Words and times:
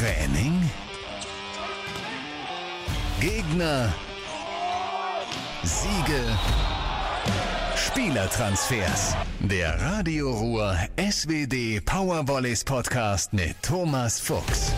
Training? 0.00 0.54
Gegner? 3.20 3.92
Siege? 5.62 6.22
Spielertransfers. 7.76 9.14
Der 9.40 9.78
Radio 9.78 10.30
Ruhr 10.30 10.74
SWD 10.96 11.84
Powervolleys 11.84 12.64
Podcast 12.64 13.34
mit 13.34 13.56
Thomas 13.60 14.18
Fuchs. 14.18 14.72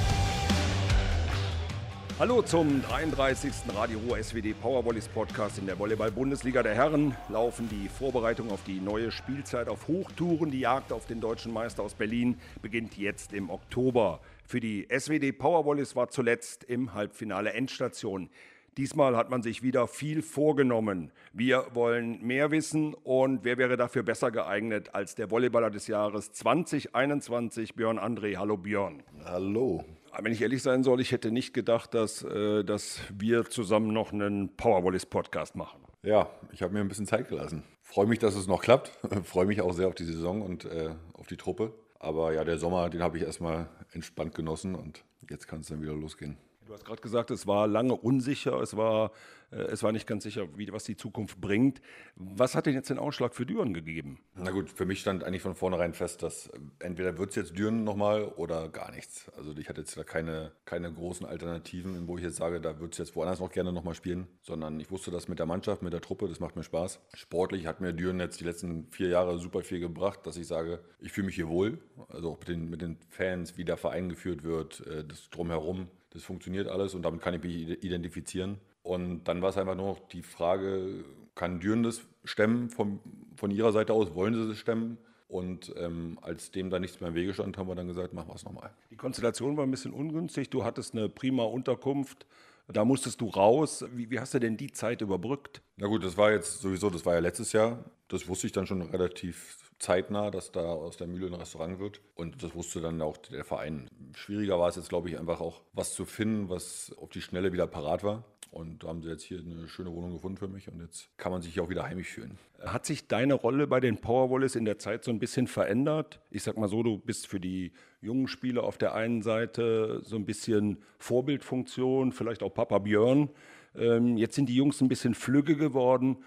Hallo 2.18 2.42
zum 2.42 2.82
33. 2.82 3.52
Radio 3.76 4.00
Ruhr 4.00 4.20
SWD 4.20 4.54
Powervolleys 4.60 5.06
Podcast 5.06 5.56
in 5.58 5.66
der 5.66 5.78
Volleyball-Bundesliga 5.78 6.64
der 6.64 6.74
Herren. 6.74 7.16
Laufen 7.28 7.68
die 7.68 7.88
Vorbereitungen 7.88 8.50
auf 8.50 8.64
die 8.64 8.80
neue 8.80 9.12
Spielzeit 9.12 9.68
auf 9.68 9.86
Hochtouren. 9.86 10.50
Die 10.50 10.60
Jagd 10.60 10.92
auf 10.92 11.06
den 11.06 11.20
deutschen 11.20 11.52
Meister 11.52 11.84
aus 11.84 11.94
Berlin 11.94 12.40
beginnt 12.60 12.98
jetzt 12.98 13.32
im 13.32 13.50
Oktober. 13.50 14.18
Für 14.52 14.60
die 14.60 14.86
SWD 14.90 15.32
Powervolleys 15.32 15.96
war 15.96 16.10
zuletzt 16.10 16.64
im 16.64 16.92
Halbfinale 16.92 17.54
Endstation. 17.54 18.28
Diesmal 18.76 19.16
hat 19.16 19.30
man 19.30 19.42
sich 19.42 19.62
wieder 19.62 19.88
viel 19.88 20.20
vorgenommen. 20.20 21.10
Wir 21.32 21.64
wollen 21.72 22.20
mehr 22.22 22.50
wissen 22.50 22.92
und 22.92 23.44
wer 23.44 23.56
wäre 23.56 23.78
dafür 23.78 24.02
besser 24.02 24.30
geeignet 24.30 24.94
als 24.94 25.14
der 25.14 25.30
Volleyballer 25.30 25.70
des 25.70 25.86
Jahres 25.86 26.32
2021, 26.32 27.76
Björn 27.76 27.98
André. 27.98 28.36
Hallo 28.36 28.58
Björn. 28.58 29.02
Hallo. 29.24 29.86
Wenn 30.20 30.32
ich 30.32 30.42
ehrlich 30.42 30.62
sein 30.62 30.84
soll, 30.84 31.00
ich 31.00 31.12
hätte 31.12 31.30
nicht 31.30 31.54
gedacht, 31.54 31.94
dass, 31.94 32.22
äh, 32.22 32.62
dass 32.62 33.00
wir 33.10 33.46
zusammen 33.46 33.94
noch 33.94 34.12
einen 34.12 34.54
Powervolleys-Podcast 34.54 35.56
machen. 35.56 35.80
Ja, 36.02 36.28
ich 36.52 36.60
habe 36.60 36.74
mir 36.74 36.80
ein 36.80 36.88
bisschen 36.88 37.06
Zeit 37.06 37.30
gelassen. 37.30 37.62
Freue 37.80 38.06
mich, 38.06 38.18
dass 38.18 38.34
es 38.34 38.46
noch 38.46 38.60
klappt. 38.60 38.90
Freue 39.24 39.46
mich 39.46 39.62
auch 39.62 39.72
sehr 39.72 39.88
auf 39.88 39.94
die 39.94 40.04
Saison 40.04 40.42
und 40.42 40.66
äh, 40.66 40.90
auf 41.14 41.26
die 41.26 41.38
Truppe. 41.38 41.72
Aber 42.02 42.32
ja, 42.32 42.42
der 42.42 42.58
Sommer, 42.58 42.90
den 42.90 43.00
habe 43.00 43.16
ich 43.16 43.22
erstmal 43.22 43.68
entspannt 43.92 44.34
genossen 44.34 44.74
und 44.74 45.04
jetzt 45.30 45.46
kann 45.46 45.60
es 45.60 45.68
dann 45.68 45.80
wieder 45.80 45.94
losgehen. 45.94 46.36
Du 46.72 46.78
hast 46.78 46.86
gerade 46.86 47.02
gesagt, 47.02 47.30
es 47.30 47.46
war 47.46 47.66
lange 47.66 47.94
unsicher, 47.94 48.58
es 48.62 48.78
war, 48.78 49.12
äh, 49.50 49.56
es 49.56 49.82
war 49.82 49.92
nicht 49.92 50.06
ganz 50.06 50.22
sicher, 50.22 50.48
wie, 50.56 50.72
was 50.72 50.84
die 50.84 50.96
Zukunft 50.96 51.38
bringt. 51.38 51.82
Was 52.16 52.54
hat 52.54 52.64
denn 52.64 52.72
jetzt 52.72 52.88
den 52.88 52.98
Ausschlag 52.98 53.34
für 53.34 53.44
Düren 53.44 53.74
gegeben? 53.74 54.20
Na 54.36 54.52
gut, 54.52 54.70
für 54.70 54.86
mich 54.86 55.00
stand 55.00 55.22
eigentlich 55.22 55.42
von 55.42 55.54
vornherein 55.54 55.92
fest, 55.92 56.22
dass 56.22 56.46
äh, 56.46 56.58
entweder 56.78 57.18
wird 57.18 57.28
es 57.28 57.36
jetzt 57.36 57.58
Düren 57.58 57.84
nochmal 57.84 58.24
oder 58.24 58.70
gar 58.70 58.90
nichts. 58.90 59.30
Also 59.36 59.54
ich 59.58 59.68
hatte 59.68 59.82
jetzt 59.82 59.98
da 59.98 60.02
keine, 60.02 60.52
keine 60.64 60.90
großen 60.90 61.26
Alternativen, 61.26 62.08
wo 62.08 62.16
ich 62.16 62.24
jetzt 62.24 62.36
sage, 62.36 62.58
da 62.58 62.80
würde 62.80 62.92
es 62.92 62.96
jetzt 62.96 63.16
woanders 63.16 63.40
noch 63.40 63.52
gerne 63.52 63.70
nochmal 63.70 63.94
spielen, 63.94 64.26
sondern 64.40 64.80
ich 64.80 64.90
wusste 64.90 65.10
das 65.10 65.28
mit 65.28 65.40
der 65.40 65.44
Mannschaft, 65.44 65.82
mit 65.82 65.92
der 65.92 66.00
Truppe, 66.00 66.26
das 66.26 66.40
macht 66.40 66.56
mir 66.56 66.62
Spaß. 66.62 67.00
Sportlich 67.12 67.66
hat 67.66 67.82
mir 67.82 67.92
Düren 67.92 68.18
jetzt 68.18 68.40
die 68.40 68.44
letzten 68.44 68.90
vier 68.90 69.08
Jahre 69.08 69.38
super 69.38 69.60
viel 69.60 69.80
gebracht, 69.80 70.20
dass 70.26 70.38
ich 70.38 70.46
sage, 70.46 70.80
ich 71.00 71.12
fühle 71.12 71.26
mich 71.26 71.34
hier 71.34 71.48
wohl. 71.48 71.76
Also 72.08 72.30
auch 72.30 72.38
mit 72.38 72.48
den, 72.48 72.70
mit 72.70 72.80
den 72.80 72.96
Fans, 73.10 73.58
wie 73.58 73.66
der 73.66 73.76
Verein 73.76 74.08
geführt 74.08 74.42
wird, 74.42 74.86
äh, 74.86 75.04
das 75.04 75.28
drumherum. 75.28 75.88
Das 76.12 76.22
funktioniert 76.22 76.68
alles 76.68 76.94
und 76.94 77.02
damit 77.02 77.20
kann 77.20 77.34
ich 77.34 77.42
mich 77.42 77.84
identifizieren. 77.84 78.58
Und 78.82 79.24
dann 79.24 79.40
war 79.42 79.50
es 79.50 79.56
einfach 79.56 79.74
nur 79.74 79.86
noch 79.86 80.08
die 80.08 80.22
Frage, 80.22 81.04
kann 81.34 81.60
Düren 81.60 81.82
das 81.82 82.02
stemmen 82.24 82.68
von, 82.68 83.00
von 83.36 83.50
ihrer 83.50 83.72
Seite 83.72 83.92
aus? 83.92 84.14
Wollen 84.14 84.34
sie 84.34 84.48
das 84.48 84.58
stemmen? 84.58 84.98
Und 85.28 85.72
ähm, 85.78 86.18
als 86.20 86.50
dem 86.50 86.68
da 86.68 86.78
nichts 86.78 87.00
mehr 87.00 87.08
im 87.08 87.14
Wege 87.14 87.32
stand, 87.32 87.56
haben 87.56 87.66
wir 87.66 87.74
dann 87.74 87.86
gesagt, 87.86 88.12
machen 88.12 88.28
wir 88.28 88.34
es 88.34 88.44
nochmal. 88.44 88.70
Die 88.90 88.96
Konstellation 88.96 89.56
war 89.56 89.64
ein 89.64 89.70
bisschen 89.70 89.92
ungünstig. 89.92 90.50
Du 90.50 90.62
hattest 90.62 90.94
eine 90.94 91.08
prima 91.08 91.44
Unterkunft. 91.44 92.26
Da 92.68 92.84
musstest 92.84 93.20
du 93.22 93.28
raus. 93.28 93.84
Wie, 93.94 94.10
wie, 94.10 94.20
hast 94.20 94.34
du 94.34 94.40
denn 94.40 94.58
die 94.58 94.72
Zeit 94.72 95.00
überbrückt? 95.00 95.62
Na 95.78 95.86
gut, 95.86 96.04
das 96.04 96.18
war 96.18 96.32
jetzt 96.32 96.60
sowieso, 96.60 96.90
das 96.90 97.06
war 97.06 97.14
ja 97.14 97.20
letztes 97.20 97.52
Jahr. 97.52 97.82
Das 98.08 98.28
wusste 98.28 98.46
ich 98.46 98.52
dann 98.52 98.66
schon 98.66 98.82
relativ 98.82 99.56
zeitnah, 99.82 100.30
dass 100.30 100.52
da 100.52 100.60
aus 100.60 100.96
der 100.96 101.08
Mühle 101.08 101.26
ein 101.26 101.34
Restaurant 101.34 101.80
wird. 101.80 102.00
Und 102.14 102.42
das 102.42 102.54
wusste 102.54 102.80
dann 102.80 103.02
auch 103.02 103.16
der 103.16 103.44
Verein. 103.44 103.88
Schwieriger 104.14 104.58
war 104.58 104.68
es 104.68 104.76
jetzt, 104.76 104.88
glaube 104.88 105.08
ich, 105.08 105.18
einfach 105.18 105.40
auch 105.40 105.60
was 105.72 105.92
zu 105.92 106.04
finden, 106.04 106.48
was 106.48 106.94
auf 106.98 107.10
die 107.10 107.20
Schnelle 107.20 107.52
wieder 107.52 107.66
parat 107.66 108.04
war. 108.04 108.24
Und 108.52 108.84
da 108.84 108.88
haben 108.88 109.02
sie 109.02 109.08
jetzt 109.08 109.22
hier 109.22 109.40
eine 109.40 109.66
schöne 109.66 109.90
Wohnung 109.92 110.12
gefunden 110.12 110.36
für 110.36 110.46
mich 110.46 110.68
und 110.68 110.78
jetzt 110.78 111.08
kann 111.16 111.32
man 111.32 111.40
sich 111.40 111.54
hier 111.54 111.62
auch 111.62 111.70
wieder 111.70 111.84
heimisch 111.84 112.08
fühlen. 112.08 112.38
Hat 112.60 112.84
sich 112.84 113.08
deine 113.08 113.32
Rolle 113.32 113.66
bei 113.66 113.80
den 113.80 113.96
Powerwallis 113.96 114.56
in 114.56 114.66
der 114.66 114.78
Zeit 114.78 115.04
so 115.04 115.10
ein 115.10 115.18
bisschen 115.18 115.46
verändert? 115.46 116.20
Ich 116.30 116.42
sag 116.42 116.58
mal 116.58 116.68
so, 116.68 116.82
du 116.82 116.98
bist 116.98 117.26
für 117.26 117.40
die 117.40 117.72
jungen 118.02 118.28
Spieler 118.28 118.64
auf 118.64 118.76
der 118.76 118.94
einen 118.94 119.22
Seite 119.22 120.02
so 120.04 120.16
ein 120.16 120.26
bisschen 120.26 120.82
Vorbildfunktion, 120.98 122.12
vielleicht 122.12 122.42
auch 122.42 122.52
Papa 122.52 122.78
Björn. 122.78 123.30
Ähm, 123.74 124.18
jetzt 124.18 124.34
sind 124.34 124.50
die 124.50 124.56
Jungs 124.56 124.82
ein 124.82 124.88
bisschen 124.88 125.14
flügge 125.14 125.56
geworden. 125.56 126.18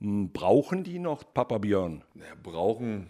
Hm, 0.00 0.32
brauchen 0.32 0.84
die 0.84 0.98
noch 0.98 1.22
Papa 1.34 1.58
Björn? 1.58 2.04
Ja, 2.14 2.34
brauchen, 2.42 3.08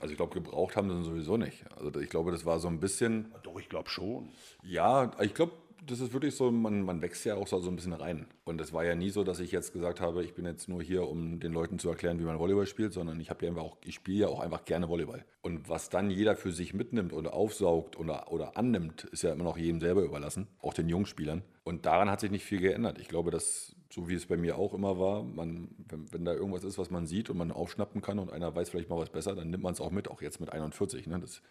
also 0.00 0.10
ich 0.12 0.16
glaube, 0.16 0.34
gebraucht 0.34 0.76
haben 0.76 0.90
sie 0.90 1.02
sowieso 1.02 1.36
nicht. 1.36 1.64
Also 1.76 1.98
ich 2.00 2.10
glaube, 2.10 2.30
das 2.30 2.44
war 2.44 2.60
so 2.60 2.68
ein 2.68 2.80
bisschen. 2.80 3.34
Doch, 3.42 3.58
ich 3.58 3.68
glaube 3.68 3.88
schon. 3.88 4.28
Ja, 4.62 5.10
ich 5.20 5.34
glaube, 5.34 5.52
das 5.90 6.00
ist 6.00 6.12
wirklich 6.12 6.34
so, 6.34 6.50
man, 6.50 6.82
man 6.82 7.02
wächst 7.02 7.24
ja 7.24 7.34
auch 7.34 7.46
so, 7.46 7.56
ein 7.56 7.76
bisschen 7.76 7.92
rein. 7.92 8.26
Und 8.44 8.60
es 8.60 8.72
war 8.72 8.84
ja 8.84 8.94
nie 8.94 9.10
so, 9.10 9.24
dass 9.24 9.40
ich 9.40 9.52
jetzt 9.52 9.72
gesagt 9.72 10.00
habe, 10.00 10.22
ich 10.22 10.34
bin 10.34 10.44
jetzt 10.44 10.68
nur 10.68 10.82
hier, 10.82 11.08
um 11.08 11.40
den 11.40 11.52
Leuten 11.52 11.78
zu 11.78 11.88
erklären, 11.88 12.18
wie 12.18 12.24
man 12.24 12.38
Volleyball 12.38 12.66
spielt, 12.66 12.92
sondern 12.92 13.18
ich 13.20 13.28
ja 13.28 13.36
ich 13.84 13.94
spiele 13.94 14.18
ja 14.18 14.28
auch 14.28 14.40
einfach 14.40 14.64
gerne 14.64 14.88
Volleyball. 14.88 15.24
Und 15.42 15.68
was 15.68 15.88
dann 15.88 16.10
jeder 16.10 16.36
für 16.36 16.52
sich 16.52 16.74
mitnimmt 16.74 17.12
oder 17.12 17.34
aufsaugt 17.34 17.98
oder, 17.98 18.30
oder 18.30 18.56
annimmt, 18.56 19.04
ist 19.04 19.22
ja 19.22 19.32
immer 19.32 19.44
noch 19.44 19.56
jedem 19.56 19.80
selber 19.80 20.02
überlassen, 20.02 20.46
auch 20.60 20.74
den 20.74 20.88
Jungspielern. 20.88 21.42
Und 21.64 21.86
daran 21.86 22.10
hat 22.10 22.20
sich 22.20 22.30
nicht 22.30 22.44
viel 22.44 22.60
geändert. 22.60 22.98
Ich 22.98 23.08
glaube, 23.08 23.30
dass, 23.30 23.74
so 23.92 24.08
wie 24.08 24.14
es 24.14 24.26
bei 24.26 24.36
mir 24.36 24.56
auch 24.56 24.74
immer 24.74 24.98
war, 24.98 25.22
man, 25.22 25.68
wenn, 25.88 26.12
wenn 26.12 26.24
da 26.24 26.32
irgendwas 26.32 26.64
ist, 26.64 26.78
was 26.78 26.90
man 26.90 27.06
sieht 27.06 27.30
und 27.30 27.36
man 27.36 27.52
aufschnappen 27.52 28.02
kann 28.02 28.18
und 28.18 28.30
einer 28.30 28.54
weiß 28.54 28.70
vielleicht 28.70 28.90
mal 28.90 28.98
was 28.98 29.10
besser, 29.10 29.34
dann 29.34 29.50
nimmt 29.50 29.62
man 29.62 29.72
es 29.72 29.80
auch 29.80 29.90
mit, 29.90 30.08
auch 30.08 30.22
jetzt 30.22 30.40
mit 30.40 30.52
41. 30.52 31.06
Ne? 31.06 31.18
Das, 31.20 31.42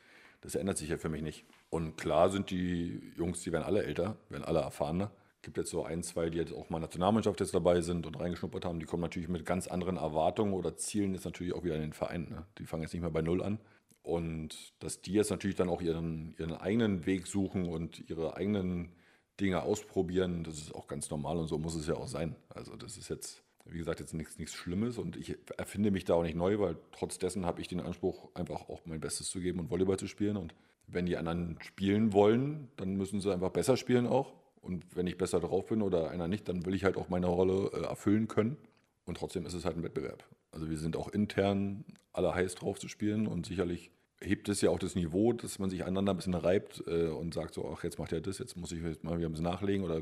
das 0.41 0.55
ändert 0.55 0.77
sich 0.77 0.89
ja 0.89 0.97
für 0.97 1.09
mich 1.09 1.21
nicht. 1.21 1.45
Und 1.69 1.97
klar 1.97 2.29
sind 2.29 2.49
die 2.49 3.11
Jungs, 3.15 3.41
die 3.41 3.51
werden 3.51 3.63
alle 3.63 3.83
älter, 3.83 4.17
werden 4.29 4.45
alle 4.45 4.59
erfahrener. 4.59 5.11
Es 5.37 5.41
gibt 5.43 5.57
jetzt 5.57 5.69
so 5.69 5.83
ein, 5.83 6.03
zwei, 6.03 6.29
die 6.29 6.37
jetzt 6.37 6.53
auch 6.53 6.69
mal 6.69 6.79
Nationalmannschaft 6.79 7.39
jetzt 7.39 7.53
dabei 7.53 7.81
sind 7.81 8.05
und 8.05 8.19
reingeschnuppert 8.19 8.65
haben. 8.65 8.79
Die 8.79 8.85
kommen 8.85 9.01
natürlich 9.01 9.29
mit 9.29 9.45
ganz 9.45 9.67
anderen 9.67 9.97
Erwartungen 9.97 10.53
oder 10.53 10.75
Zielen 10.75 11.13
jetzt 11.13 11.25
natürlich 11.25 11.53
auch 11.53 11.63
wieder 11.63 11.75
in 11.75 11.81
den 11.81 11.93
Verein. 11.93 12.27
Ne? 12.29 12.45
Die 12.57 12.65
fangen 12.65 12.83
jetzt 12.83 12.93
nicht 12.93 13.01
mehr 13.01 13.11
bei 13.11 13.21
Null 13.21 13.41
an. 13.43 13.59
Und 14.01 14.73
dass 14.79 15.01
die 15.01 15.13
jetzt 15.13 15.31
natürlich 15.31 15.57
dann 15.57 15.69
auch 15.69 15.81
ihren, 15.81 16.33
ihren 16.37 16.53
eigenen 16.53 17.05
Weg 17.05 17.27
suchen 17.27 17.67
und 17.67 18.09
ihre 18.09 18.35
eigenen 18.37 18.93
Dinge 19.39 19.63
ausprobieren, 19.63 20.43
das 20.43 20.57
ist 20.57 20.73
auch 20.73 20.87
ganz 20.87 21.09
normal 21.09 21.37
und 21.37 21.47
so 21.47 21.57
muss 21.57 21.75
es 21.75 21.87
ja 21.87 21.95
auch 21.95 22.07
sein. 22.07 22.35
Also 22.49 22.75
das 22.75 22.97
ist 22.97 23.09
jetzt 23.09 23.43
wie 23.69 23.77
gesagt, 23.77 23.99
jetzt 23.99 24.13
nichts, 24.13 24.37
nichts 24.37 24.53
Schlimmes 24.53 24.97
und 24.97 25.17
ich 25.17 25.37
erfinde 25.57 25.91
mich 25.91 26.05
da 26.05 26.13
auch 26.15 26.23
nicht 26.23 26.35
neu, 26.35 26.59
weil 26.59 26.77
trotz 26.91 27.17
dessen 27.17 27.45
habe 27.45 27.61
ich 27.61 27.67
den 27.67 27.79
Anspruch, 27.79 28.29
einfach 28.33 28.69
auch 28.69 28.81
mein 28.85 28.99
Bestes 28.99 29.29
zu 29.29 29.39
geben 29.39 29.59
und 29.59 29.69
Volleyball 29.69 29.97
zu 29.97 30.07
spielen. 30.07 30.37
Und 30.37 30.53
wenn 30.87 31.05
die 31.05 31.17
anderen 31.17 31.57
spielen 31.61 32.13
wollen, 32.13 32.69
dann 32.77 32.95
müssen 32.95 33.21
sie 33.21 33.31
einfach 33.31 33.51
besser 33.51 33.77
spielen 33.77 34.07
auch. 34.07 34.33
Und 34.61 34.83
wenn 34.95 35.07
ich 35.07 35.17
besser 35.17 35.39
drauf 35.39 35.67
bin 35.67 35.81
oder 35.81 36.09
einer 36.09 36.27
nicht, 36.27 36.47
dann 36.49 36.65
will 36.65 36.73
ich 36.73 36.83
halt 36.83 36.97
auch 36.97 37.09
meine 37.09 37.27
Rolle 37.27 37.71
äh, 37.73 37.85
erfüllen 37.85 38.27
können. 38.27 38.57
Und 39.05 39.17
trotzdem 39.17 39.45
ist 39.45 39.53
es 39.53 39.65
halt 39.65 39.77
ein 39.77 39.83
Wettbewerb. 39.83 40.23
Also 40.51 40.69
wir 40.69 40.77
sind 40.77 40.97
auch 40.97 41.09
intern 41.09 41.85
alle 42.13 42.33
heiß 42.33 42.55
drauf 42.55 42.79
zu 42.79 42.87
spielen 42.87 43.27
und 43.27 43.45
sicherlich 43.45 43.91
hebt 44.19 44.49
es 44.49 44.61
ja 44.61 44.69
auch 44.71 44.79
das 44.79 44.95
Niveau, 44.95 45.33
dass 45.33 45.59
man 45.59 45.69
sich 45.69 45.83
einander 45.85 46.13
ein 46.13 46.17
bisschen 46.17 46.33
reibt 46.33 46.83
äh, 46.87 47.07
und 47.07 47.33
sagt 47.33 47.53
so, 47.53 47.71
ach, 47.71 47.83
jetzt 47.83 47.99
macht 47.99 48.11
er 48.11 48.21
das, 48.21 48.39
jetzt 48.39 48.57
muss 48.57 48.71
ich 48.71 48.81
jetzt 48.81 49.03
mal 49.03 49.17
wieder 49.17 49.29
ein 49.29 49.31
bisschen 49.31 49.45
nachlegen 49.45 49.85
oder 49.85 50.01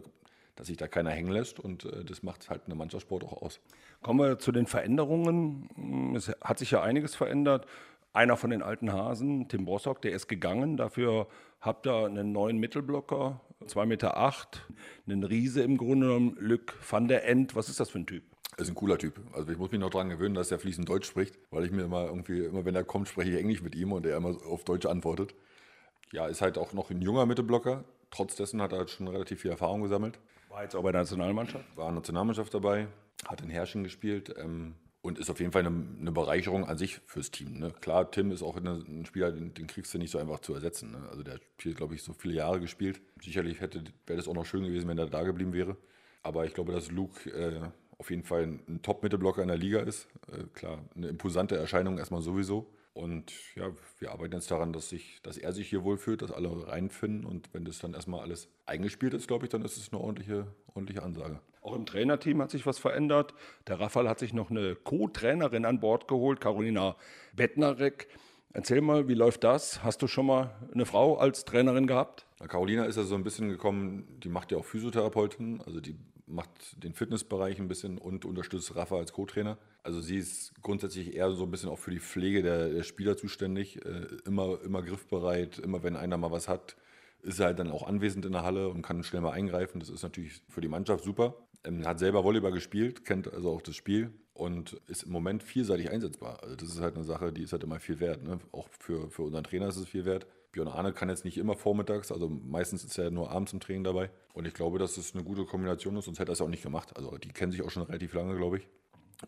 dass 0.55 0.67
sich 0.67 0.77
da 0.77 0.87
keiner 0.87 1.11
hängen 1.11 1.31
lässt 1.31 1.59
und 1.59 1.85
äh, 1.85 2.03
das 2.03 2.23
macht 2.23 2.49
halt 2.49 2.63
eine 2.65 2.75
Mannschaftssport 2.75 3.23
auch 3.23 3.41
aus. 3.41 3.59
Kommen 4.01 4.19
wir 4.19 4.39
zu 4.39 4.51
den 4.51 4.65
Veränderungen. 4.65 6.13
Es 6.15 6.29
hat 6.41 6.59
sich 6.59 6.71
ja 6.71 6.81
einiges 6.81 7.15
verändert. 7.15 7.65
Einer 8.13 8.37
von 8.37 8.49
den 8.49 8.61
alten 8.61 8.93
Hasen, 8.93 9.49
Tim 9.49 9.65
Brossock, 9.65 10.01
der 10.01 10.13
ist 10.13 10.27
gegangen. 10.27 10.77
Dafür 10.77 11.27
habt 11.59 11.85
ihr 11.85 12.05
einen 12.05 12.31
neuen 12.31 12.57
Mittelblocker, 12.57 13.41
2,8 13.65 13.85
Meter, 13.85 14.17
acht, 14.17 14.65
einen 15.05 15.23
Riese 15.23 15.63
im 15.63 15.75
Grunde 15.77 16.07
genommen, 16.07 16.37
Luc 16.39 16.73
van 16.89 17.07
der 17.07 17.27
End. 17.27 17.55
Was 17.55 17.67
ist 17.67 17.79
das 17.79 17.89
für 17.89 17.99
ein 17.99 18.05
Typ? 18.05 18.23
Er 18.57 18.61
ist 18.61 18.69
ein 18.69 18.75
cooler 18.75 18.97
Typ. 18.97 19.19
Also 19.33 19.51
ich 19.51 19.57
muss 19.57 19.71
mich 19.71 19.81
noch 19.81 19.89
daran 19.89 20.09
gewöhnen, 20.09 20.33
dass 20.33 20.49
er 20.49 20.59
fließend 20.59 20.87
Deutsch 20.87 21.07
spricht, 21.07 21.37
weil 21.51 21.65
ich 21.65 21.71
mir 21.71 21.83
immer 21.83 22.05
irgendwie, 22.05 22.45
immer 22.45 22.63
wenn 22.63 22.75
er 22.75 22.85
kommt, 22.85 23.09
spreche 23.09 23.31
ich 23.31 23.37
Englisch 23.37 23.61
mit 23.61 23.75
ihm 23.75 23.91
und 23.91 24.05
er 24.05 24.15
immer 24.15 24.29
auf 24.47 24.63
Deutsch 24.63 24.85
antwortet. 24.85 25.35
Ja, 26.13 26.27
ist 26.27 26.41
halt 26.41 26.57
auch 26.57 26.71
noch 26.71 26.89
ein 26.91 27.01
junger 27.01 27.25
Mittelblocker. 27.25 27.83
Trotz 28.15 28.35
dessen 28.37 28.61
hat 28.61 28.71
er 28.71 28.79
halt 28.79 28.89
schon 28.89 29.09
relativ 29.09 29.41
viel 29.41 29.51
Erfahrung 29.51 29.81
gesammelt. 29.81 30.19
War 30.49 30.63
jetzt 30.63 30.73
auch 30.73 30.83
bei 30.83 30.93
der 30.93 31.01
Nationalmannschaft? 31.01 31.65
War 31.75 31.91
Nationalmannschaft 31.91 32.53
dabei, 32.53 32.87
hat 33.27 33.41
in 33.41 33.49
Herrschen 33.49 33.83
gespielt 33.83 34.33
ähm, 34.37 34.75
und 35.01 35.19
ist 35.19 35.29
auf 35.29 35.41
jeden 35.41 35.51
Fall 35.51 35.65
eine, 35.65 35.85
eine, 35.99 36.13
Bereicherung 36.13 36.65
an 36.65 36.77
sich 36.77 37.01
fürs 37.07 37.29
Team. 37.29 37.59
Ne? 37.59 37.73
Klar, 37.81 38.09
Tim 38.09 38.31
ist 38.31 38.41
auch 38.41 38.55
eine, 38.55 38.75
ein 38.87 39.05
Spieler, 39.05 39.33
den, 39.33 39.53
den, 39.53 39.67
kriegst 39.67 39.93
du 39.93 39.97
nicht 39.97 40.11
so 40.11 40.17
einfach 40.17 40.39
zu 40.39 40.53
ersetzen. 40.53 40.91
Ne? 40.91 41.09
Also 41.09 41.23
der 41.23 41.33
hat, 41.33 41.41
glaube 41.75 41.95
ich, 41.95 42.03
so 42.03 42.13
viele 42.13 42.35
Jahre 42.35 42.61
gespielt. 42.61 43.01
Sicherlich 43.21 43.59
hätte, 43.59 43.83
wäre 44.07 44.15
das 44.15 44.29
auch 44.29 44.33
noch 44.33 44.45
schön 44.45 44.63
gewesen, 44.63 44.87
wenn 44.87 44.97
er 44.97 45.07
da 45.07 45.23
geblieben 45.23 45.51
wäre. 45.51 45.75
Aber 46.23 46.45
ich 46.45 46.53
glaube, 46.53 46.71
dass 46.71 46.89
Luke 46.89 47.29
äh, 47.29 47.59
auf 47.97 48.11
jeden 48.11 48.23
Fall 48.23 48.43
ein, 48.43 48.63
ein 48.69 48.81
Top-Mittelblocker 48.81 49.41
in 49.41 49.49
der 49.49 49.57
Liga 49.57 49.81
ist. 49.81 50.07
Äh, 50.31 50.45
klar, 50.53 50.79
eine 50.95 51.09
imposante 51.09 51.57
Erscheinung 51.57 51.97
erstmal 51.97 52.21
sowieso. 52.21 52.71
Und 52.95 53.33
ja, 53.55 53.71
wir 53.99 54.11
arbeiten 54.11 54.35
jetzt 54.35 54.49
daran, 54.49 54.71
dass, 54.71 54.87
sich, 54.87 55.19
dass 55.21 55.37
er 55.37 55.51
sich 55.51 55.67
hier 55.67 55.83
wohlfühlt, 55.83 56.21
dass 56.21 56.31
alle 56.31 56.65
reinfinden. 56.65 57.25
Und 57.25 57.53
wenn 57.53 57.65
das 57.65 57.79
dann 57.79 57.93
erstmal 57.93 58.21
alles 58.21 58.47
eingespielt 58.65 59.13
ist, 59.13 59.27
glaube 59.27 59.45
ich, 59.45 59.49
dann 59.49 59.65
ist 59.65 59.75
es 59.75 59.91
eine 59.91 59.99
ordentliche, 59.99 60.47
ordentliche 60.67 61.03
Ansage. 61.03 61.41
Auch 61.61 61.75
im 61.75 61.85
Trainerteam 61.85 62.41
hat 62.41 62.51
sich 62.51 62.65
was 62.65 62.79
verändert. 62.79 63.33
Der 63.67 63.81
Rafael 63.81 64.07
hat 64.07 64.19
sich 64.19 64.33
noch 64.33 64.49
eine 64.49 64.75
Co-Trainerin 64.75 65.65
an 65.65 65.81
Bord 65.81 66.07
geholt, 66.07 66.39
Carolina 66.39 66.95
Bettnarek. 67.33 68.07
Erzähl 68.53 68.79
mal, 68.79 69.09
wie 69.09 69.13
läuft 69.13 69.43
das? 69.43 69.83
Hast 69.83 70.01
du 70.01 70.07
schon 70.07 70.27
mal 70.27 70.55
eine 70.73 70.85
Frau 70.85 71.17
als 71.17 71.43
Trainerin 71.43 71.87
gehabt? 71.87 72.25
Carolina 72.47 72.85
ist 72.85 72.95
ja 72.95 73.03
so 73.03 73.15
ein 73.15 73.25
bisschen 73.25 73.49
gekommen, 73.49 74.07
die 74.23 74.29
macht 74.29 74.53
ja 74.53 74.57
auch 74.57 74.63
Physiotherapeutin, 74.63 75.61
also 75.65 75.81
die 75.81 75.97
macht 76.27 76.83
den 76.83 76.93
Fitnessbereich 76.93 77.59
ein 77.59 77.67
bisschen 77.67 77.97
und 77.97 78.25
unterstützt 78.25 78.75
Rafa 78.75 78.97
als 78.97 79.13
Co-Trainer. 79.13 79.57
Also 79.83 80.01
sie 80.01 80.17
ist 80.17 80.53
grundsätzlich 80.61 81.15
eher 81.15 81.31
so 81.31 81.43
ein 81.43 81.51
bisschen 81.51 81.69
auch 81.69 81.79
für 81.79 81.91
die 81.91 81.99
Pflege 81.99 82.41
der, 82.41 82.69
der 82.69 82.83
Spieler 82.83 83.15
zuständig, 83.17 83.85
äh, 83.85 84.07
immer, 84.25 84.59
immer 84.63 84.81
griffbereit, 84.81 85.59
immer 85.59 85.83
wenn 85.83 85.95
einer 85.95 86.17
mal 86.17 86.31
was 86.31 86.47
hat, 86.47 86.75
ist 87.21 87.39
er 87.39 87.47
halt 87.47 87.59
dann 87.59 87.71
auch 87.71 87.87
anwesend 87.87 88.25
in 88.25 88.31
der 88.31 88.43
Halle 88.43 88.69
und 88.69 88.81
kann 88.81 89.03
schnell 89.03 89.21
mal 89.21 89.31
eingreifen. 89.31 89.79
Das 89.79 89.89
ist 89.89 90.03
natürlich 90.03 90.41
für 90.49 90.61
die 90.61 90.67
Mannschaft 90.67 91.03
super. 91.03 91.35
Ähm, 91.63 91.85
hat 91.85 91.99
selber 91.99 92.23
Volleyball 92.23 92.51
gespielt, 92.51 93.05
kennt 93.05 93.31
also 93.31 93.51
auch 93.51 93.61
das 93.61 93.75
Spiel 93.75 94.11
und 94.33 94.79
ist 94.87 95.03
im 95.03 95.11
Moment 95.11 95.43
vielseitig 95.43 95.89
einsetzbar. 95.89 96.43
Also 96.43 96.55
das 96.55 96.69
ist 96.69 96.81
halt 96.81 96.95
eine 96.95 97.03
Sache, 97.03 97.31
die 97.31 97.43
ist 97.43 97.51
halt 97.51 97.63
immer 97.63 97.79
viel 97.79 97.99
wert. 97.99 98.23
Ne? 98.23 98.39
Auch 98.51 98.67
für, 98.79 99.09
für 99.09 99.23
unseren 99.23 99.43
Trainer 99.43 99.67
ist 99.67 99.77
es 99.77 99.87
viel 99.87 100.05
wert. 100.05 100.27
Björn 100.55 100.69
Arne 100.69 100.93
kann 100.93 101.09
jetzt 101.09 101.25
nicht 101.25 101.37
immer 101.37 101.55
vormittags, 101.55 102.13
also 102.13 102.29
meistens 102.29 102.85
ist 102.85 102.97
er 102.97 103.11
nur 103.11 103.29
abends 103.29 103.51
im 103.51 103.59
Training 103.59 103.83
dabei. 103.83 104.09
Und 104.33 104.47
ich 104.47 104.53
glaube, 104.53 104.79
dass 104.79 104.95
es 104.95 105.13
eine 105.13 105.21
gute 105.21 105.43
Kombination 105.43 105.97
ist, 105.97 106.05
sonst 106.05 106.17
hätte 106.17 106.31
er 106.31 106.33
es 106.33 106.39
auch 106.39 106.47
nicht 106.47 106.63
gemacht. 106.63 106.95
Also 106.95 107.17
die 107.17 107.27
kennen 107.27 107.51
sich 107.51 107.61
auch 107.61 107.69
schon 107.69 107.83
relativ 107.83 108.13
lange, 108.13 108.37
glaube 108.37 108.59
ich. 108.59 108.67